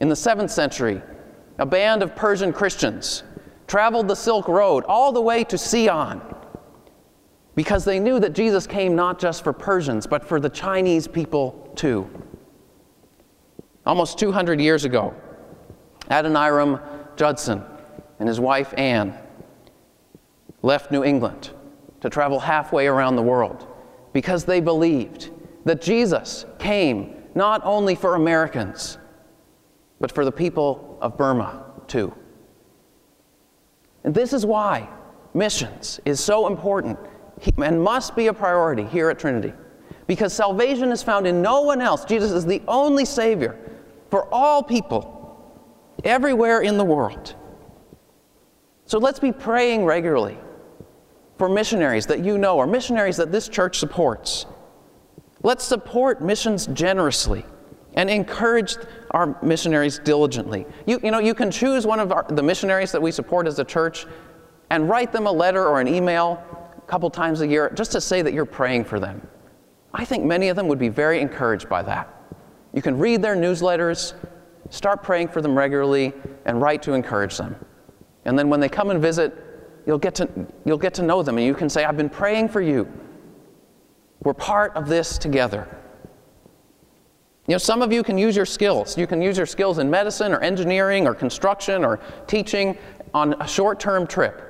In 0.00 0.08
the 0.08 0.16
seventh 0.16 0.50
century, 0.50 1.00
a 1.58 1.66
band 1.66 2.02
of 2.02 2.16
Persian 2.16 2.52
Christians 2.52 3.22
traveled 3.68 4.08
the 4.08 4.16
Silk 4.16 4.48
Road 4.48 4.82
all 4.88 5.12
the 5.12 5.22
way 5.22 5.44
to 5.44 5.54
Xi'an 5.54 6.20
because 7.54 7.84
they 7.84 8.00
knew 8.00 8.18
that 8.18 8.32
Jesus 8.32 8.66
came 8.66 8.96
not 8.96 9.20
just 9.20 9.44
for 9.44 9.52
Persians, 9.52 10.04
but 10.04 10.24
for 10.24 10.40
the 10.40 10.50
Chinese 10.50 11.06
people 11.06 11.70
too. 11.76 12.10
Almost 13.86 14.18
200 14.18 14.60
years 14.60 14.84
ago, 14.84 15.14
Adoniram 16.10 16.80
Judson 17.16 17.62
and 18.18 18.28
his 18.28 18.40
wife 18.40 18.74
Anne 18.76 19.16
left 20.62 20.90
New 20.90 21.04
England 21.04 21.50
to 22.00 22.10
travel 22.10 22.40
halfway 22.40 22.86
around 22.86 23.16
the 23.16 23.22
world 23.22 23.66
because 24.12 24.44
they 24.44 24.60
believed 24.60 25.30
that 25.64 25.80
Jesus 25.80 26.44
came 26.58 27.14
not 27.34 27.60
only 27.64 27.94
for 27.94 28.14
Americans, 28.14 28.98
but 30.00 30.10
for 30.10 30.24
the 30.24 30.32
people 30.32 30.98
of 31.00 31.16
Burma 31.16 31.64
too. 31.86 32.12
And 34.04 34.14
this 34.14 34.32
is 34.32 34.46
why 34.46 34.88
missions 35.34 36.00
is 36.04 36.18
so 36.20 36.46
important 36.46 36.98
and 37.58 37.82
must 37.82 38.16
be 38.16 38.26
a 38.26 38.32
priority 38.32 38.84
here 38.84 39.10
at 39.10 39.18
Trinity. 39.18 39.52
Because 40.06 40.32
salvation 40.32 40.90
is 40.90 41.02
found 41.02 41.26
in 41.26 41.40
no 41.40 41.60
one 41.62 41.80
else. 41.80 42.04
Jesus 42.04 42.32
is 42.32 42.44
the 42.44 42.62
only 42.66 43.04
Savior 43.04 43.58
for 44.10 44.26
all 44.34 44.62
people 44.62 45.19
everywhere 46.04 46.60
in 46.60 46.78
the 46.78 46.84
world. 46.84 47.34
So 48.86 48.98
let's 48.98 49.20
be 49.20 49.32
praying 49.32 49.84
regularly 49.84 50.38
for 51.38 51.48
missionaries 51.48 52.06
that 52.06 52.24
you 52.24 52.38
know 52.38 52.56
or 52.56 52.66
missionaries 52.66 53.16
that 53.16 53.32
this 53.32 53.48
church 53.48 53.78
supports. 53.78 54.46
Let's 55.42 55.64
support 55.64 56.20
missions 56.20 56.66
generously 56.66 57.44
and 57.94 58.10
encourage 58.10 58.76
our 59.12 59.38
missionaries 59.42 59.98
diligently. 59.98 60.66
You, 60.86 61.00
you 61.02 61.10
know, 61.10 61.18
you 61.18 61.34
can 61.34 61.50
choose 61.50 61.86
one 61.86 61.98
of 61.98 62.12
our, 62.12 62.26
the 62.28 62.42
missionaries 62.42 62.92
that 62.92 63.00
we 63.00 63.10
support 63.10 63.46
as 63.46 63.58
a 63.58 63.64
church 63.64 64.06
and 64.70 64.88
write 64.88 65.12
them 65.12 65.26
a 65.26 65.32
letter 65.32 65.66
or 65.66 65.80
an 65.80 65.88
email 65.88 66.42
a 66.76 66.80
couple 66.82 67.10
times 67.10 67.40
a 67.40 67.46
year 67.46 67.70
just 67.74 67.92
to 67.92 68.00
say 68.00 68.22
that 68.22 68.32
you're 68.32 68.44
praying 68.44 68.84
for 68.84 69.00
them. 69.00 69.26
I 69.92 70.04
think 70.04 70.24
many 70.24 70.48
of 70.48 70.56
them 70.56 70.68
would 70.68 70.78
be 70.78 70.88
very 70.88 71.20
encouraged 71.20 71.68
by 71.68 71.82
that. 71.82 72.08
You 72.72 72.82
can 72.82 72.98
read 72.98 73.22
their 73.22 73.34
newsletters, 73.34 74.14
start 74.70 75.02
praying 75.02 75.28
for 75.28 75.42
them 75.42 75.56
regularly, 75.56 76.12
and 76.46 76.60
write 76.60 76.82
to 76.82 76.94
encourage 76.94 77.36
them. 77.36 77.56
And 78.24 78.38
then 78.38 78.48
when 78.48 78.60
they 78.60 78.68
come 78.68 78.90
and 78.90 79.00
visit, 79.00 79.34
you'll 79.86 79.98
get 79.98 80.14
to, 80.16 80.28
you'll 80.64 80.78
get 80.78 80.94
to 80.94 81.02
know 81.02 81.22
them 81.22 81.38
and 81.38 81.46
you 81.46 81.54
can 81.54 81.68
say, 81.68 81.84
I've 81.84 81.96
been 81.96 82.10
praying 82.10 82.48
for 82.48 82.60
you. 82.60 82.88
We're 84.22 84.34
part 84.34 84.74
of 84.76 84.88
this 84.88 85.18
together. 85.18 85.66
You 87.46 87.54
know, 87.54 87.58
some 87.58 87.82
of 87.82 87.92
you 87.92 88.02
can 88.02 88.18
use 88.18 88.36
your 88.36 88.46
skills. 88.46 88.96
You 88.96 89.06
can 89.06 89.20
use 89.20 89.36
your 89.36 89.46
skills 89.46 89.78
in 89.78 89.90
medicine 89.90 90.32
or 90.32 90.40
engineering 90.40 91.06
or 91.06 91.14
construction 91.14 91.84
or 91.84 91.98
teaching 92.26 92.76
on 93.12 93.34
a 93.40 93.48
short 93.48 93.80
term 93.80 94.06
trip. 94.06 94.46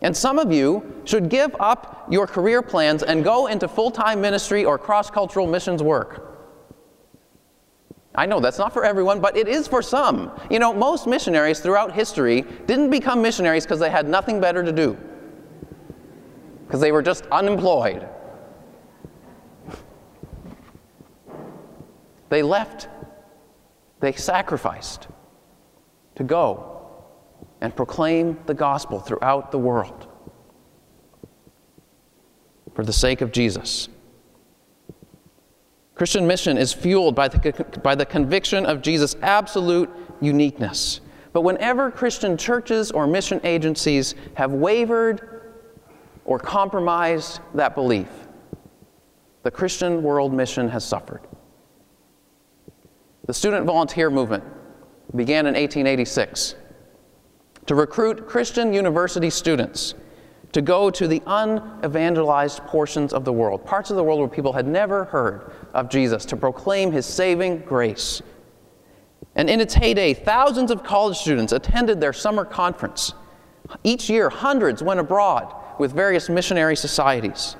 And 0.00 0.16
some 0.16 0.38
of 0.38 0.52
you 0.52 1.00
should 1.04 1.28
give 1.28 1.54
up 1.60 2.08
your 2.10 2.26
career 2.26 2.60
plans 2.60 3.04
and 3.04 3.22
go 3.22 3.46
into 3.46 3.68
full 3.68 3.90
time 3.90 4.20
ministry 4.20 4.64
or 4.64 4.78
cross 4.78 5.10
cultural 5.10 5.46
missions 5.46 5.82
work. 5.82 6.31
I 8.14 8.26
know 8.26 8.40
that's 8.40 8.58
not 8.58 8.72
for 8.72 8.84
everyone, 8.84 9.20
but 9.20 9.36
it 9.36 9.48
is 9.48 9.66
for 9.66 9.80
some. 9.80 10.30
You 10.50 10.58
know, 10.58 10.72
most 10.72 11.06
missionaries 11.06 11.60
throughout 11.60 11.92
history 11.92 12.42
didn't 12.66 12.90
become 12.90 13.22
missionaries 13.22 13.64
because 13.64 13.80
they 13.80 13.90
had 13.90 14.06
nothing 14.06 14.40
better 14.40 14.62
to 14.62 14.72
do, 14.72 14.98
because 16.66 16.80
they 16.80 16.92
were 16.92 17.02
just 17.02 17.26
unemployed. 17.32 18.06
They 22.28 22.42
left, 22.42 22.88
they 24.00 24.12
sacrificed 24.12 25.08
to 26.14 26.24
go 26.24 26.68
and 27.60 27.74
proclaim 27.74 28.38
the 28.46 28.54
gospel 28.54 29.00
throughout 29.00 29.52
the 29.52 29.58
world 29.58 30.08
for 32.74 32.84
the 32.84 32.92
sake 32.92 33.20
of 33.20 33.32
Jesus. 33.32 33.88
Christian 35.94 36.26
mission 36.26 36.56
is 36.56 36.72
fueled 36.72 37.14
by 37.14 37.28
the, 37.28 37.64
by 37.82 37.94
the 37.94 38.06
conviction 38.06 38.66
of 38.66 38.82
Jesus' 38.82 39.14
absolute 39.22 39.90
uniqueness. 40.20 41.00
But 41.32 41.42
whenever 41.42 41.90
Christian 41.90 42.36
churches 42.36 42.90
or 42.90 43.06
mission 43.06 43.40
agencies 43.44 44.14
have 44.34 44.52
wavered 44.52 45.52
or 46.24 46.38
compromised 46.38 47.40
that 47.54 47.74
belief, 47.74 48.08
the 49.42 49.50
Christian 49.50 50.02
world 50.02 50.32
mission 50.32 50.68
has 50.68 50.84
suffered. 50.84 51.20
The 53.26 53.34
student 53.34 53.66
volunteer 53.66 54.10
movement 54.10 54.44
began 55.14 55.46
in 55.46 55.54
1886 55.54 56.54
to 57.66 57.74
recruit 57.74 58.26
Christian 58.26 58.72
university 58.72 59.30
students 59.30 59.94
to 60.52 60.60
go 60.62 60.90
to 60.90 61.08
the 61.08 61.22
unevangelized 61.26 62.64
portions 62.66 63.12
of 63.12 63.24
the 63.24 63.32
world, 63.32 63.64
parts 63.64 63.90
of 63.90 63.96
the 63.96 64.04
world 64.04 64.20
where 64.20 64.28
people 64.28 64.52
had 64.52 64.66
never 64.66 65.04
heard 65.04 65.52
of 65.72 65.88
Jesus, 65.88 66.24
to 66.26 66.36
proclaim 66.36 66.92
his 66.92 67.06
saving 67.06 67.58
grace. 67.60 68.22
And 69.34 69.48
in 69.48 69.60
its 69.60 69.74
heyday, 69.74 70.12
thousands 70.12 70.70
of 70.70 70.82
college 70.82 71.16
students 71.16 71.52
attended 71.52 72.00
their 72.00 72.12
summer 72.12 72.44
conference. 72.44 73.14
Each 73.82 74.10
year, 74.10 74.28
hundreds 74.28 74.82
went 74.82 75.00
abroad 75.00 75.54
with 75.78 75.92
various 75.92 76.28
missionary 76.28 76.76
societies. 76.76 77.56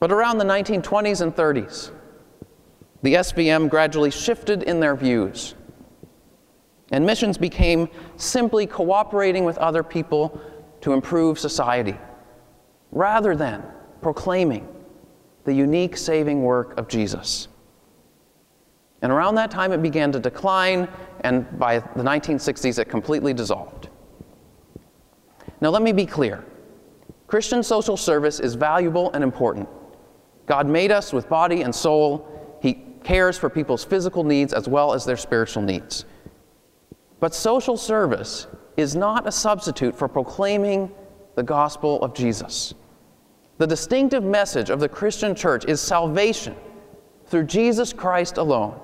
But 0.00 0.10
around 0.10 0.38
the 0.38 0.44
1920s 0.44 1.20
and 1.20 1.34
30s, 1.34 1.92
the 3.02 3.14
SVM 3.14 3.68
gradually 3.68 4.10
shifted 4.10 4.64
in 4.64 4.80
their 4.80 4.96
views. 4.96 5.54
And 6.90 7.06
missions 7.06 7.38
became 7.38 7.88
simply 8.16 8.66
cooperating 8.66 9.44
with 9.44 9.56
other 9.58 9.82
people 9.82 10.40
to 10.84 10.92
improve 10.92 11.38
society, 11.38 11.96
rather 12.92 13.34
than 13.34 13.62
proclaiming 14.02 14.68
the 15.44 15.52
unique 15.54 15.96
saving 15.96 16.42
work 16.42 16.78
of 16.78 16.88
Jesus. 16.88 17.48
And 19.00 19.10
around 19.10 19.36
that 19.36 19.50
time, 19.50 19.72
it 19.72 19.80
began 19.80 20.12
to 20.12 20.20
decline, 20.20 20.86
and 21.20 21.58
by 21.58 21.78
the 21.78 22.02
1960s, 22.02 22.78
it 22.78 22.90
completely 22.90 23.32
dissolved. 23.32 23.88
Now, 25.62 25.70
let 25.70 25.80
me 25.80 25.92
be 25.92 26.04
clear 26.04 26.44
Christian 27.28 27.62
social 27.62 27.96
service 27.96 28.38
is 28.38 28.54
valuable 28.54 29.10
and 29.12 29.24
important. 29.24 29.66
God 30.44 30.66
made 30.66 30.92
us 30.92 31.14
with 31.14 31.30
body 31.30 31.62
and 31.62 31.74
soul, 31.74 32.58
He 32.60 32.84
cares 33.02 33.38
for 33.38 33.48
people's 33.48 33.84
physical 33.84 34.22
needs 34.22 34.52
as 34.52 34.68
well 34.68 34.92
as 34.92 35.06
their 35.06 35.16
spiritual 35.16 35.62
needs. 35.62 36.04
But 37.20 37.34
social 37.34 37.78
service 37.78 38.48
is 38.76 38.96
not 38.96 39.26
a 39.26 39.32
substitute 39.32 39.96
for 39.96 40.08
proclaiming 40.08 40.90
the 41.34 41.42
gospel 41.42 42.02
of 42.02 42.14
Jesus. 42.14 42.74
The 43.58 43.66
distinctive 43.66 44.24
message 44.24 44.70
of 44.70 44.80
the 44.80 44.88
Christian 44.88 45.34
church 45.34 45.64
is 45.66 45.80
salvation 45.80 46.56
through 47.26 47.44
Jesus 47.44 47.92
Christ 47.92 48.36
alone. 48.36 48.80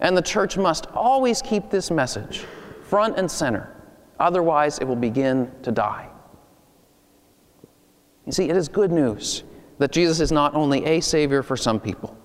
And 0.00 0.16
the 0.16 0.22
church 0.22 0.56
must 0.56 0.86
always 0.88 1.42
keep 1.42 1.70
this 1.70 1.90
message 1.90 2.44
front 2.82 3.18
and 3.18 3.30
center, 3.30 3.76
otherwise, 4.18 4.78
it 4.78 4.84
will 4.84 4.96
begin 4.96 5.50
to 5.62 5.70
die. 5.70 6.08
You 8.24 8.32
see, 8.32 8.48
it 8.48 8.56
is 8.56 8.68
good 8.68 8.90
news 8.90 9.44
that 9.78 9.92
Jesus 9.92 10.20
is 10.20 10.32
not 10.32 10.54
only 10.54 10.84
a 10.84 11.00
Savior 11.00 11.42
for 11.42 11.56
some 11.56 11.78
people, 11.80 12.16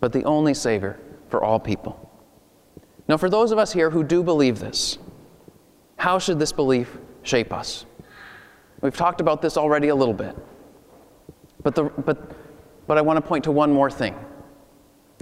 but 0.00 0.12
the 0.12 0.24
only 0.24 0.54
Savior 0.54 0.98
for 1.28 1.42
all 1.42 1.58
people. 1.58 2.02
Now, 3.08 3.16
for 3.16 3.30
those 3.30 3.52
of 3.52 3.58
us 3.58 3.72
here 3.72 3.90
who 3.90 4.02
do 4.02 4.22
believe 4.22 4.58
this, 4.58 4.98
how 5.96 6.18
should 6.18 6.38
this 6.38 6.52
belief 6.52 6.98
shape 7.22 7.52
us? 7.52 7.86
We've 8.80 8.96
talked 8.96 9.20
about 9.20 9.42
this 9.42 9.56
already 9.56 9.88
a 9.88 9.94
little 9.94 10.14
bit. 10.14 10.36
But, 11.62 11.74
the, 11.74 11.84
but, 11.84 12.30
but 12.86 12.98
I 12.98 13.00
want 13.00 13.16
to 13.16 13.20
point 13.20 13.44
to 13.44 13.52
one 13.52 13.72
more 13.72 13.90
thing. 13.90 14.14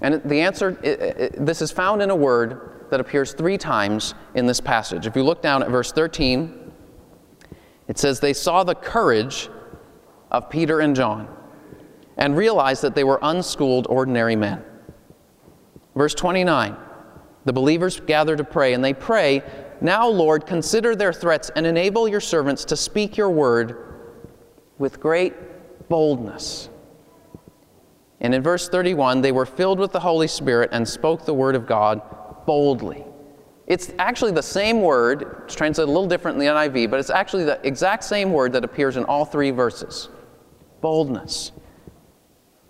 And 0.02 0.20
the 0.24 0.40
answer, 0.40 0.78
it, 0.82 1.00
it, 1.00 1.46
this 1.46 1.62
is 1.62 1.70
found 1.70 2.02
in 2.02 2.10
a 2.10 2.16
word 2.16 2.86
that 2.90 3.00
appears 3.00 3.32
three 3.32 3.56
times 3.56 4.14
in 4.34 4.46
this 4.46 4.60
passage. 4.60 5.06
If 5.06 5.16
you 5.16 5.22
look 5.22 5.40
down 5.40 5.62
at 5.62 5.70
verse 5.70 5.92
13, 5.92 6.72
it 7.88 7.98
says, 7.98 8.20
They 8.20 8.32
saw 8.32 8.64
the 8.64 8.74
courage 8.74 9.48
of 10.30 10.50
Peter 10.50 10.80
and 10.80 10.96
John 10.96 11.28
and 12.16 12.36
realized 12.36 12.82
that 12.82 12.94
they 12.94 13.04
were 13.04 13.18
unschooled, 13.22 13.86
ordinary 13.88 14.36
men. 14.36 14.62
Verse 15.94 16.14
29, 16.14 16.76
the 17.44 17.52
believers 17.52 18.00
gather 18.00 18.36
to 18.36 18.44
pray, 18.44 18.74
and 18.74 18.84
they 18.84 18.94
pray 18.94 19.42
now, 19.84 20.08
Lord, 20.08 20.46
consider 20.46 20.96
their 20.96 21.12
threats 21.12 21.50
and 21.54 21.66
enable 21.66 22.08
your 22.08 22.18
servants 22.18 22.64
to 22.64 22.74
speak 22.74 23.18
your 23.18 23.28
word 23.28 23.76
with 24.78 24.98
great 24.98 25.34
boldness. 25.90 26.70
And 28.18 28.34
in 28.34 28.42
verse 28.42 28.66
31, 28.66 29.20
they 29.20 29.30
were 29.30 29.44
filled 29.44 29.78
with 29.78 29.92
the 29.92 30.00
Holy 30.00 30.26
Spirit 30.26 30.70
and 30.72 30.88
spoke 30.88 31.26
the 31.26 31.34
word 31.34 31.54
of 31.54 31.66
God 31.66 32.00
boldly. 32.46 33.04
It's 33.66 33.92
actually 33.98 34.32
the 34.32 34.42
same 34.42 34.80
word, 34.80 35.42
it's 35.44 35.54
translated 35.54 35.90
a 35.90 35.92
little 35.92 36.08
different 36.08 36.36
in 36.36 36.40
the 36.40 36.50
NIV, 36.50 36.90
but 36.90 36.98
it's 36.98 37.10
actually 37.10 37.44
the 37.44 37.60
exact 37.62 38.04
same 38.04 38.32
word 38.32 38.54
that 38.54 38.64
appears 38.64 38.96
in 38.96 39.04
all 39.04 39.26
three 39.26 39.50
verses 39.50 40.08
boldness. 40.80 41.52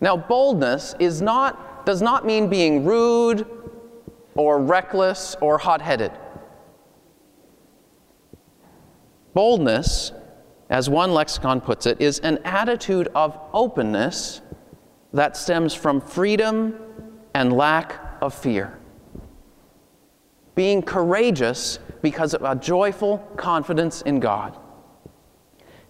Now, 0.00 0.16
boldness 0.16 0.96
is 0.98 1.22
not, 1.22 1.86
does 1.86 2.02
not 2.02 2.26
mean 2.26 2.48
being 2.48 2.84
rude 2.84 3.46
or 4.34 4.60
reckless 4.60 5.36
or 5.40 5.58
hot 5.58 5.80
headed. 5.80 6.10
Boldness, 9.34 10.12
as 10.70 10.88
one 10.88 11.12
lexicon 11.12 11.60
puts 11.60 11.86
it, 11.86 12.00
is 12.00 12.20
an 12.20 12.38
attitude 12.44 13.08
of 13.14 13.38
openness 13.52 14.40
that 15.12 15.36
stems 15.36 15.74
from 15.74 16.00
freedom 16.00 16.76
and 17.34 17.52
lack 17.52 18.00
of 18.22 18.32
fear. 18.32 18.78
Being 20.54 20.82
courageous 20.82 21.80
because 22.00 22.32
of 22.32 22.42
a 22.42 22.54
joyful 22.54 23.18
confidence 23.36 24.02
in 24.02 24.20
God. 24.20 24.56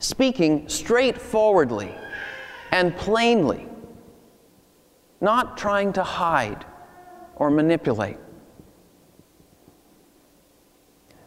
speaking 0.04 0.68
straightforwardly 0.68 1.94
and 2.72 2.96
plainly, 2.96 3.66
not 5.20 5.56
trying 5.56 5.92
to 5.94 6.02
hide 6.02 6.64
or 7.36 7.50
manipulate. 7.50 8.18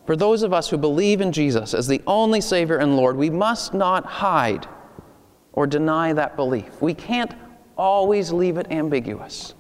For 0.08 0.16
those 0.16 0.42
of 0.42 0.54
us 0.54 0.70
who 0.70 0.78
believe 0.78 1.20
in 1.20 1.34
Jesus 1.34 1.74
as 1.74 1.86
the 1.86 2.02
only 2.08 2.40
Savior 2.40 2.78
and 2.78 2.96
Lord, 2.96 3.18
we 3.18 3.30
must 3.30 3.74
not 3.74 4.06
hide 4.06 4.66
or 5.52 5.68
deny 5.68 6.14
that 6.14 6.38
belief. 6.38 6.82
We 6.82 6.94
can't 6.94 7.34
always 7.78 8.32
leave 8.32 8.58
it 8.58 8.68
ambiguous, 8.72 9.54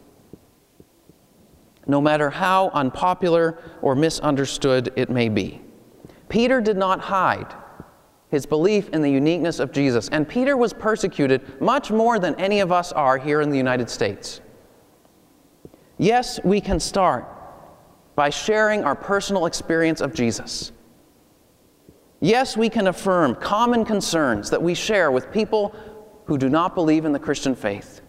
no 1.86 2.00
matter 2.00 2.30
how 2.30 2.70
unpopular 2.70 3.60
or 3.82 3.94
misunderstood 3.94 4.94
it 4.96 5.10
may 5.10 5.28
be. 5.28 5.62
Peter 6.30 6.62
did 6.62 6.78
not 6.78 7.02
hide 7.02 7.54
his 8.30 8.46
belief 8.46 8.88
in 8.90 9.02
the 9.02 9.12
uniqueness 9.12 9.60
of 9.60 9.74
Jesus, 9.74 10.08
and 10.14 10.28
Peter 10.30 10.56
was 10.56 10.72
persecuted 10.72 11.62
much 11.62 11.92
more 11.92 12.20
than 12.20 12.34
any 12.36 12.62
of 12.62 12.72
us 12.72 12.94
are 12.94 13.18
here 13.18 13.42
in 13.42 13.50
the 13.50 13.58
United 13.58 13.90
States. 13.90 14.40
Yes, 15.98 16.40
we 16.46 16.62
can 16.62 16.80
start 16.80 17.37
by 18.18 18.32
sharing 18.32 18.84
our 18.84 18.96
personal 18.96 19.46
experience 19.46 20.02
of 20.02 20.12
Jesus. 20.12 20.72
Yes, 22.20 22.58
we 22.58 22.68
can 22.68 22.88
affirm 22.88 23.36
common 23.36 23.86
concerns 23.86 24.50
that 24.50 24.64
we 24.64 24.74
share 24.74 25.12
with 25.12 25.32
people 25.32 25.76
who 26.26 26.36
do 26.36 26.50
not 26.50 26.74
believe 26.74 27.06
in 27.06 27.12
the 27.12 27.20
Christian 27.20 27.54
faith. 27.54 28.02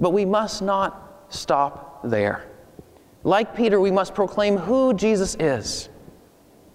But 0.00 0.14
we 0.14 0.24
must 0.24 0.62
not 0.62 1.26
stop 1.28 2.00
there. 2.04 2.46
Like 3.22 3.54
Peter, 3.54 3.78
we 3.78 3.90
must 3.90 4.14
proclaim 4.14 4.56
who 4.56 4.94
Jesus 4.94 5.36
is 5.38 5.90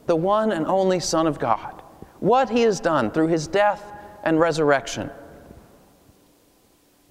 the 0.06 0.16
one 0.16 0.52
and 0.52 0.68
only 0.68 1.00
Son 1.00 1.26
of 1.26 1.40
God, 1.40 1.82
what 2.20 2.52
he 2.52 2.62
has 2.62 2.80
done 2.80 3.10
through 3.10 3.28
his 3.28 3.48
death 3.48 3.94
and 4.24 4.40
resurrection, 4.40 5.10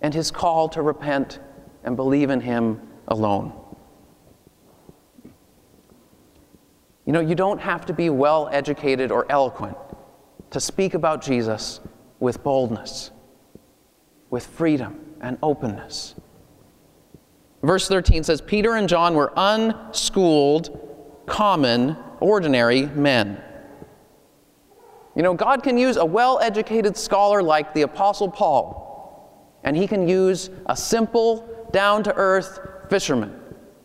and 0.02 0.14
his 0.14 0.30
call 0.30 0.68
to 0.68 0.82
repent 0.82 1.40
and 1.82 1.96
believe 1.96 2.30
in 2.30 2.40
him 2.40 2.80
alone. 3.08 3.52
You 7.08 7.12
know, 7.12 7.20
you 7.20 7.34
don't 7.34 7.58
have 7.62 7.86
to 7.86 7.94
be 7.94 8.10
well 8.10 8.50
educated 8.52 9.10
or 9.10 9.24
eloquent 9.32 9.78
to 10.50 10.60
speak 10.60 10.92
about 10.92 11.22
Jesus 11.22 11.80
with 12.20 12.42
boldness, 12.42 13.12
with 14.28 14.46
freedom 14.46 15.14
and 15.22 15.38
openness. 15.42 16.16
Verse 17.62 17.88
13 17.88 18.24
says 18.24 18.42
Peter 18.42 18.74
and 18.74 18.86
John 18.90 19.14
were 19.14 19.32
unschooled, 19.38 21.24
common, 21.24 21.96
ordinary 22.20 22.84
men. 22.88 23.42
You 25.16 25.22
know, 25.22 25.32
God 25.32 25.62
can 25.62 25.78
use 25.78 25.96
a 25.96 26.04
well 26.04 26.38
educated 26.40 26.94
scholar 26.94 27.42
like 27.42 27.72
the 27.72 27.82
Apostle 27.82 28.30
Paul, 28.30 29.58
and 29.64 29.74
he 29.74 29.86
can 29.86 30.06
use 30.06 30.50
a 30.66 30.76
simple, 30.76 31.68
down 31.72 32.02
to 32.02 32.14
earth 32.16 32.60
fisherman 32.90 33.34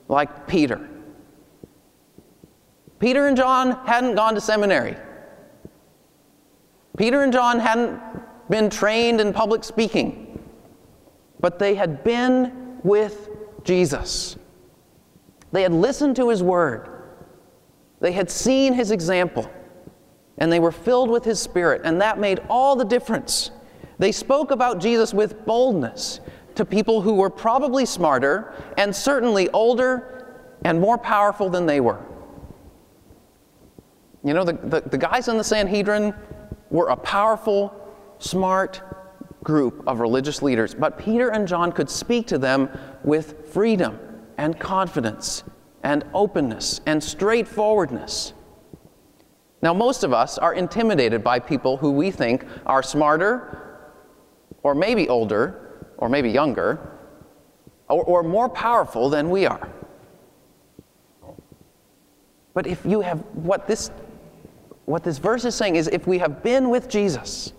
like 0.10 0.46
Peter. 0.46 0.90
Peter 3.04 3.28
and 3.28 3.36
John 3.36 3.86
hadn't 3.86 4.16
gone 4.16 4.34
to 4.34 4.40
seminary. 4.40 4.96
Peter 6.98 7.22
and 7.22 7.34
John 7.34 7.60
hadn't 7.60 8.00
been 8.50 8.70
trained 8.70 9.20
in 9.20 9.34
public 9.34 9.66
speaking, 9.66 10.42
but 11.42 11.60
they 11.60 11.76
had 11.76 12.06
been 12.06 12.80
with 12.82 13.28
Jesus. 13.66 14.38
They 15.52 15.64
had 15.64 15.74
listened 15.74 16.16
to 16.16 16.30
his 16.30 16.42
word, 16.42 16.88
they 18.00 18.14
had 18.14 18.32
seen 18.32 18.72
his 18.72 18.90
example, 18.92 19.52
and 20.38 20.50
they 20.50 20.62
were 20.62 20.72
filled 20.72 21.10
with 21.10 21.26
his 21.26 21.42
spirit, 21.42 21.82
and 21.84 22.00
that 22.00 22.20
made 22.20 22.40
all 22.50 22.78
the 22.78 22.86
difference. 22.86 23.52
They 24.00 24.14
spoke 24.14 24.50
about 24.50 24.80
Jesus 24.80 25.14
with 25.14 25.46
boldness 25.46 26.22
to 26.56 26.64
people 26.64 27.02
who 27.02 27.16
were 27.16 27.30
probably 27.30 27.86
smarter 27.86 28.54
and 28.78 28.96
certainly 28.96 29.50
older 29.50 30.46
and 30.64 30.80
more 30.80 30.98
powerful 30.98 31.50
than 31.50 31.66
they 31.66 31.82
were. 31.82 32.00
You 34.24 34.34
know, 34.34 34.44
the, 34.44 34.54
the, 34.54 34.82
the 34.82 34.98
guys 34.98 35.28
in 35.28 35.38
the 35.38 35.44
Sanhedrin 35.44 36.14
were 36.70 36.88
a 36.88 36.96
powerful, 36.96 37.74
smart 38.20 38.82
group 39.44 39.84
of 39.86 40.00
religious 40.00 40.42
leaders, 40.42 40.74
but 40.74 40.98
Peter 40.98 41.30
and 41.30 41.48
John 41.48 41.72
could 41.72 41.90
speak 41.90 42.28
to 42.28 42.38
them 42.38 42.70
with 43.04 43.52
freedom 43.52 44.00
and 44.38 44.58
confidence 44.58 45.44
and 45.84 46.06
openness 46.14 46.80
and 46.86 47.04
straightforwardness. 47.04 48.34
Now, 49.62 49.74
most 49.74 50.04
of 50.04 50.14
us 50.14 50.38
are 50.38 50.54
intimidated 50.54 51.24
by 51.24 51.40
people 51.40 51.78
who 51.78 51.92
we 51.92 52.10
think 52.12 52.46
are 52.66 52.82
smarter, 52.82 53.90
or 54.62 54.74
maybe 54.74 55.10
older, 55.10 55.88
or 55.98 56.08
maybe 56.08 56.30
younger, 56.30 56.98
or, 57.90 58.04
or 58.04 58.24
more 58.24 58.48
powerful 58.48 59.10
than 59.10 59.30
we 59.30 59.46
are. 59.46 59.70
But 62.54 62.68
if 62.68 62.86
you 62.86 63.02
have 63.02 63.20
what 63.34 63.68
this 63.68 63.90
what 64.86 65.04
this 65.04 65.18
verse 65.18 65.46
is 65.46 65.56
saying 65.56 65.76
is 65.76 65.88
if 65.88 66.08
we 66.08 66.18
have 66.20 66.44
been 66.44 66.70
with 66.70 66.90
Jesus, 66.90 67.54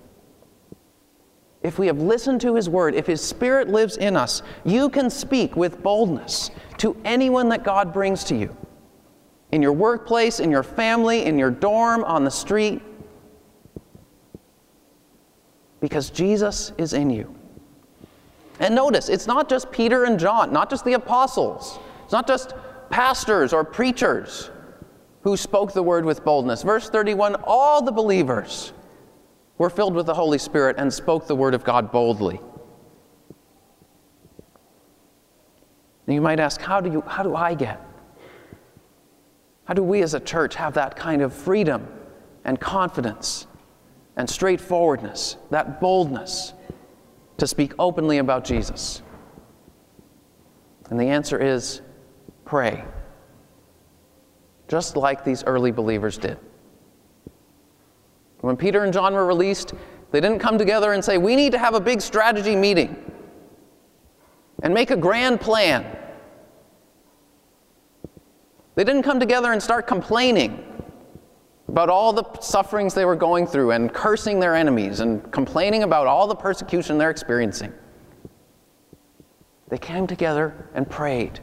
if 1.62 1.78
we 1.78 1.87
have 1.87 1.98
listened 1.98 2.42
to 2.42 2.54
his 2.54 2.68
word, 2.68 2.94
if 2.94 3.06
his 3.06 3.22
spirit 3.22 3.68
lives 3.68 3.96
in 3.96 4.16
us, 4.16 4.42
you 4.64 4.90
can 4.90 5.08
speak 5.08 5.56
with 5.56 5.82
boldness 5.82 6.50
to 6.78 6.94
anyone 7.04 7.48
that 7.48 7.64
God 7.64 7.92
brings 7.92 8.24
to 8.24 8.37
you. 8.37 8.54
In 9.52 9.62
your 9.62 9.72
workplace, 9.72 10.40
in 10.40 10.50
your 10.50 10.62
family, 10.62 11.24
in 11.24 11.38
your 11.38 11.50
dorm, 11.50 12.04
on 12.04 12.24
the 12.24 12.30
street, 12.30 12.82
because 15.80 16.10
Jesus 16.10 16.72
is 16.76 16.92
in 16.92 17.08
you. 17.08 17.34
And 18.60 18.74
notice, 18.74 19.08
it's 19.08 19.26
not 19.26 19.48
just 19.48 19.72
Peter 19.72 20.04
and 20.04 20.18
John, 20.18 20.52
not 20.52 20.68
just 20.68 20.84
the 20.84 20.92
apostles, 20.92 21.78
it's 22.04 22.12
not 22.12 22.26
just 22.26 22.52
pastors 22.90 23.52
or 23.52 23.64
preachers 23.64 24.50
who 25.24 25.38
spoke 25.38 25.72
the 25.72 25.82
word 25.82 26.04
with 26.04 26.22
boldness. 26.22 26.62
Verse 26.62 26.88
31 26.90 27.34
all 27.44 27.82
the 27.82 27.90
believers 27.90 28.72
were 29.56 29.70
filled 29.70 29.94
with 29.94 30.06
the 30.06 30.14
Holy 30.14 30.38
Spirit 30.38 30.76
and 30.78 30.92
spoke 30.92 31.26
the 31.26 31.34
word 31.34 31.54
of 31.54 31.64
God 31.64 31.90
boldly. 31.90 32.38
Now 36.06 36.14
you 36.14 36.20
might 36.20 36.38
ask, 36.38 36.60
how 36.60 36.80
do, 36.82 36.92
you, 36.92 37.00
how 37.06 37.22
do 37.22 37.34
I 37.34 37.54
get? 37.54 37.80
How 39.64 39.72
do 39.72 39.82
we 39.82 40.02
as 40.02 40.12
a 40.12 40.20
church 40.20 40.56
have 40.56 40.74
that 40.74 40.94
kind 40.94 41.22
of 41.22 41.32
freedom 41.32 41.88
and 42.44 42.60
confidence 42.60 43.46
and 44.16 44.28
straightforwardness, 44.28 45.38
that 45.50 45.80
boldness 45.80 46.52
to 47.38 47.46
speak 47.46 47.72
openly 47.78 48.18
about 48.18 48.44
Jesus? 48.44 49.00
And 50.90 51.00
the 51.00 51.06
answer 51.06 51.38
is 51.38 51.80
pray 52.44 52.84
just 54.68 54.96
like 54.96 55.24
these 55.24 55.44
early 55.44 55.70
believers 55.70 56.18
did. 56.18 56.38
When 58.40 58.57
Peter 58.57 58.85
and 58.85 58.92
John 58.92 59.14
were 59.14 59.27
released, 59.27 59.72
they 60.11 60.20
didn't 60.20 60.38
come 60.38 60.59
together 60.59 60.92
and 60.92 61.05
say, 61.05 61.18
We 61.18 61.35
need 61.37 61.53
to 61.53 61.59
have 61.59 61.74
a 61.74 61.81
big 61.81 62.00
strategy 62.00 62.55
meeting 62.55 63.12
and 64.62 64.72
make 64.72 64.90
a 64.90 64.96
grand 64.96 65.40
plan. 65.40 65.85
They 68.74 68.85
didn't 68.85 69.03
come 69.03 69.20
together 69.20 69.53
and 69.53 69.62
start 69.62 69.87
complaining 69.87 70.64
about 71.68 71.88
all 71.88 72.12
the 72.12 72.24
sufferings 72.40 72.94
they 72.94 73.05
were 73.05 73.16
going 73.16 73.46
through 73.46 73.70
and 73.70 73.92
cursing 73.92 74.40
their 74.40 74.55
enemies 74.55 75.00
and 75.00 75.31
complaining 75.33 75.83
about 75.83 76.07
all 76.07 76.27
the 76.27 76.35
persecution 76.35 76.98
they're 76.98 77.11
experiencing. 77.11 77.72
They 79.68 79.79
came 79.79 80.07
together 80.07 80.68
and 80.74 80.88
prayed. 80.88 81.40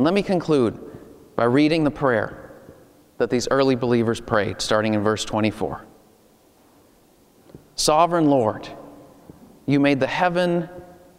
And 0.00 0.04
let 0.06 0.14
me 0.14 0.22
conclude 0.22 0.80
by 1.36 1.44
reading 1.44 1.84
the 1.84 1.90
prayer 1.90 2.52
that 3.18 3.28
these 3.28 3.46
early 3.50 3.74
believers 3.74 4.18
prayed, 4.18 4.62
starting 4.62 4.94
in 4.94 5.02
verse 5.02 5.26
24. 5.26 5.84
Sovereign 7.74 8.30
Lord, 8.30 8.66
you 9.66 9.78
made 9.78 10.00
the 10.00 10.06
heaven 10.06 10.70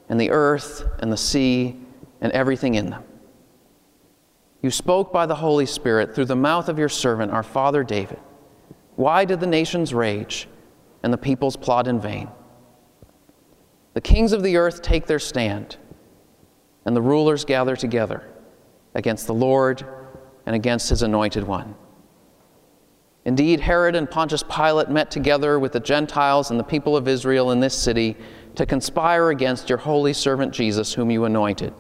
and 0.10 0.20
the 0.20 0.32
earth 0.32 0.84
and 0.98 1.12
the 1.12 1.18
sea 1.18 1.80
and 2.22 2.32
everything 2.32 2.74
in 2.74 2.90
them. 2.90 3.04
You 4.64 4.72
spoke 4.72 5.14
by 5.14 5.28
the 5.28 5.36
Holy 5.36 5.68
Spirit 5.68 6.16
through 6.16 6.26
the 6.26 6.36
mouth 6.36 6.68
of 6.68 6.80
your 6.80 6.90
servant, 6.90 7.32
our 7.32 7.44
father 7.44 7.84
David. 7.84 8.20
Why 8.96 9.26
did 9.26 9.40
the 9.42 9.46
nations 9.46 9.94
rage 9.94 10.48
and 11.04 11.14
the 11.14 11.20
peoples 11.20 11.56
plot 11.56 11.86
in 11.86 12.00
vain? 12.00 12.32
The 13.94 14.02
kings 14.02 14.34
of 14.34 14.42
the 14.42 14.58
earth 14.58 14.82
take 14.82 15.06
their 15.06 15.20
stand, 15.20 15.78
and 16.84 16.96
the 16.96 17.02
rulers 17.04 17.46
gather 17.46 17.76
together 17.76 18.31
against 18.94 19.28
the 19.28 19.34
Lord 19.34 19.86
and 20.46 20.56
against 20.56 20.90
his 20.90 21.02
anointed 21.02 21.44
one. 21.44 21.76
Indeed, 23.24 23.60
Herod 23.60 23.96
and 23.96 24.10
Pontius 24.10 24.44
Pilate 24.44 24.90
met 24.90 25.12
together 25.12 25.60
with 25.60 25.74
the 25.74 25.80
Gentiles 25.80 26.50
and 26.50 26.60
the 26.60 26.64
people 26.64 26.98
of 26.98 27.08
Israel 27.08 27.52
in 27.52 27.60
this 27.60 27.78
city 27.78 28.18
to 28.56 28.66
conspire 28.66 29.30
against 29.30 29.70
your 29.70 29.78
holy 29.78 30.14
servant 30.14 30.54
Jesus, 30.54 30.94
whom 30.94 31.12
you 31.12 31.26
anointed. 31.26 31.74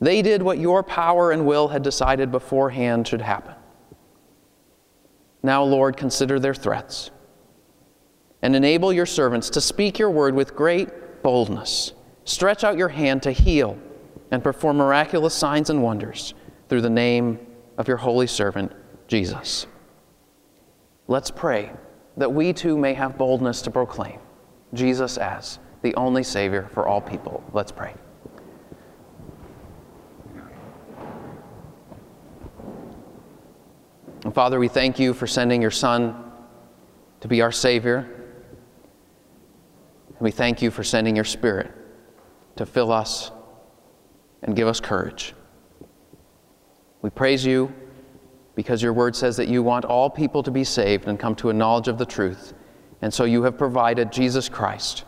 They 0.00 0.20
did 0.22 0.42
what 0.42 0.58
your 0.58 0.82
power 0.82 1.30
and 1.30 1.46
will 1.46 1.68
had 1.68 1.82
decided 1.82 2.30
beforehand 2.32 3.06
should 3.06 3.20
happen. 3.20 3.54
Now, 5.42 5.62
Lord, 5.62 5.96
consider 5.96 6.40
their 6.40 6.54
threats 6.54 7.10
and 8.42 8.54
enable 8.54 8.92
your 8.92 9.06
servants 9.06 9.50
to 9.50 9.60
speak 9.60 9.98
your 9.98 10.10
word 10.10 10.34
with 10.34 10.54
great 10.54 11.22
boldness. 11.22 11.92
Stretch 12.24 12.64
out 12.64 12.76
your 12.76 12.88
hand 12.88 13.22
to 13.22 13.32
heal 13.32 13.78
and 14.30 14.42
perform 14.42 14.76
miraculous 14.76 15.34
signs 15.34 15.70
and 15.70 15.82
wonders 15.82 16.34
through 16.68 16.82
the 16.82 16.90
name 16.90 17.38
of 17.76 17.88
your 17.88 17.96
holy 17.96 18.26
servant, 18.26 18.72
Jesus. 19.06 19.66
Let's 21.06 21.30
pray 21.30 21.72
that 22.16 22.32
we 22.32 22.52
too 22.52 22.76
may 22.76 22.94
have 22.94 23.16
boldness 23.16 23.62
to 23.62 23.70
proclaim 23.70 24.18
Jesus 24.74 25.16
as 25.16 25.58
the 25.82 25.94
only 25.94 26.22
Savior 26.22 26.68
for 26.72 26.86
all 26.86 27.00
people. 27.00 27.42
Let's 27.52 27.72
pray. 27.72 27.94
And 34.24 34.34
Father, 34.34 34.58
we 34.58 34.68
thank 34.68 34.98
you 34.98 35.14
for 35.14 35.26
sending 35.26 35.62
your 35.62 35.70
Son 35.70 36.32
to 37.20 37.28
be 37.28 37.40
our 37.40 37.52
Savior. 37.52 37.98
And 40.08 40.20
we 40.20 40.32
thank 40.32 40.60
you 40.60 40.70
for 40.70 40.82
sending 40.82 41.14
your 41.14 41.24
Spirit 41.24 41.70
to 42.56 42.66
fill 42.66 42.92
us 42.92 43.30
and 44.42 44.54
give 44.56 44.68
us 44.68 44.80
courage. 44.80 45.34
We 47.02 47.10
praise 47.10 47.44
you 47.44 47.72
because 48.54 48.82
your 48.82 48.92
word 48.92 49.14
says 49.14 49.36
that 49.36 49.48
you 49.48 49.62
want 49.62 49.84
all 49.84 50.10
people 50.10 50.42
to 50.42 50.50
be 50.50 50.64
saved 50.64 51.06
and 51.06 51.18
come 51.18 51.34
to 51.36 51.50
a 51.50 51.52
knowledge 51.52 51.88
of 51.88 51.98
the 51.98 52.06
truth. 52.06 52.54
And 53.02 53.14
so 53.14 53.24
you 53.24 53.44
have 53.44 53.56
provided 53.56 54.10
Jesus 54.10 54.48
Christ 54.48 55.04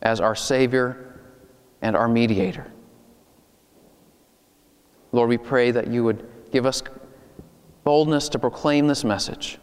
as 0.00 0.20
our 0.20 0.34
Savior 0.34 1.20
and 1.82 1.94
our 1.94 2.08
mediator. 2.08 2.70
Lord, 5.12 5.28
we 5.28 5.38
pray 5.38 5.70
that 5.72 5.88
you 5.88 6.04
would 6.04 6.26
give 6.50 6.64
us 6.64 6.82
boldness 7.84 8.28
to 8.30 8.38
proclaim 8.38 8.86
this 8.86 9.04
message 9.04 9.58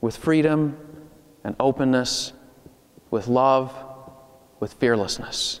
with 0.00 0.16
freedom 0.16 0.76
and 1.44 1.56
openness, 1.58 2.32
with 3.10 3.28
love, 3.28 3.74
with 4.60 4.74
fearlessness. 4.74 5.60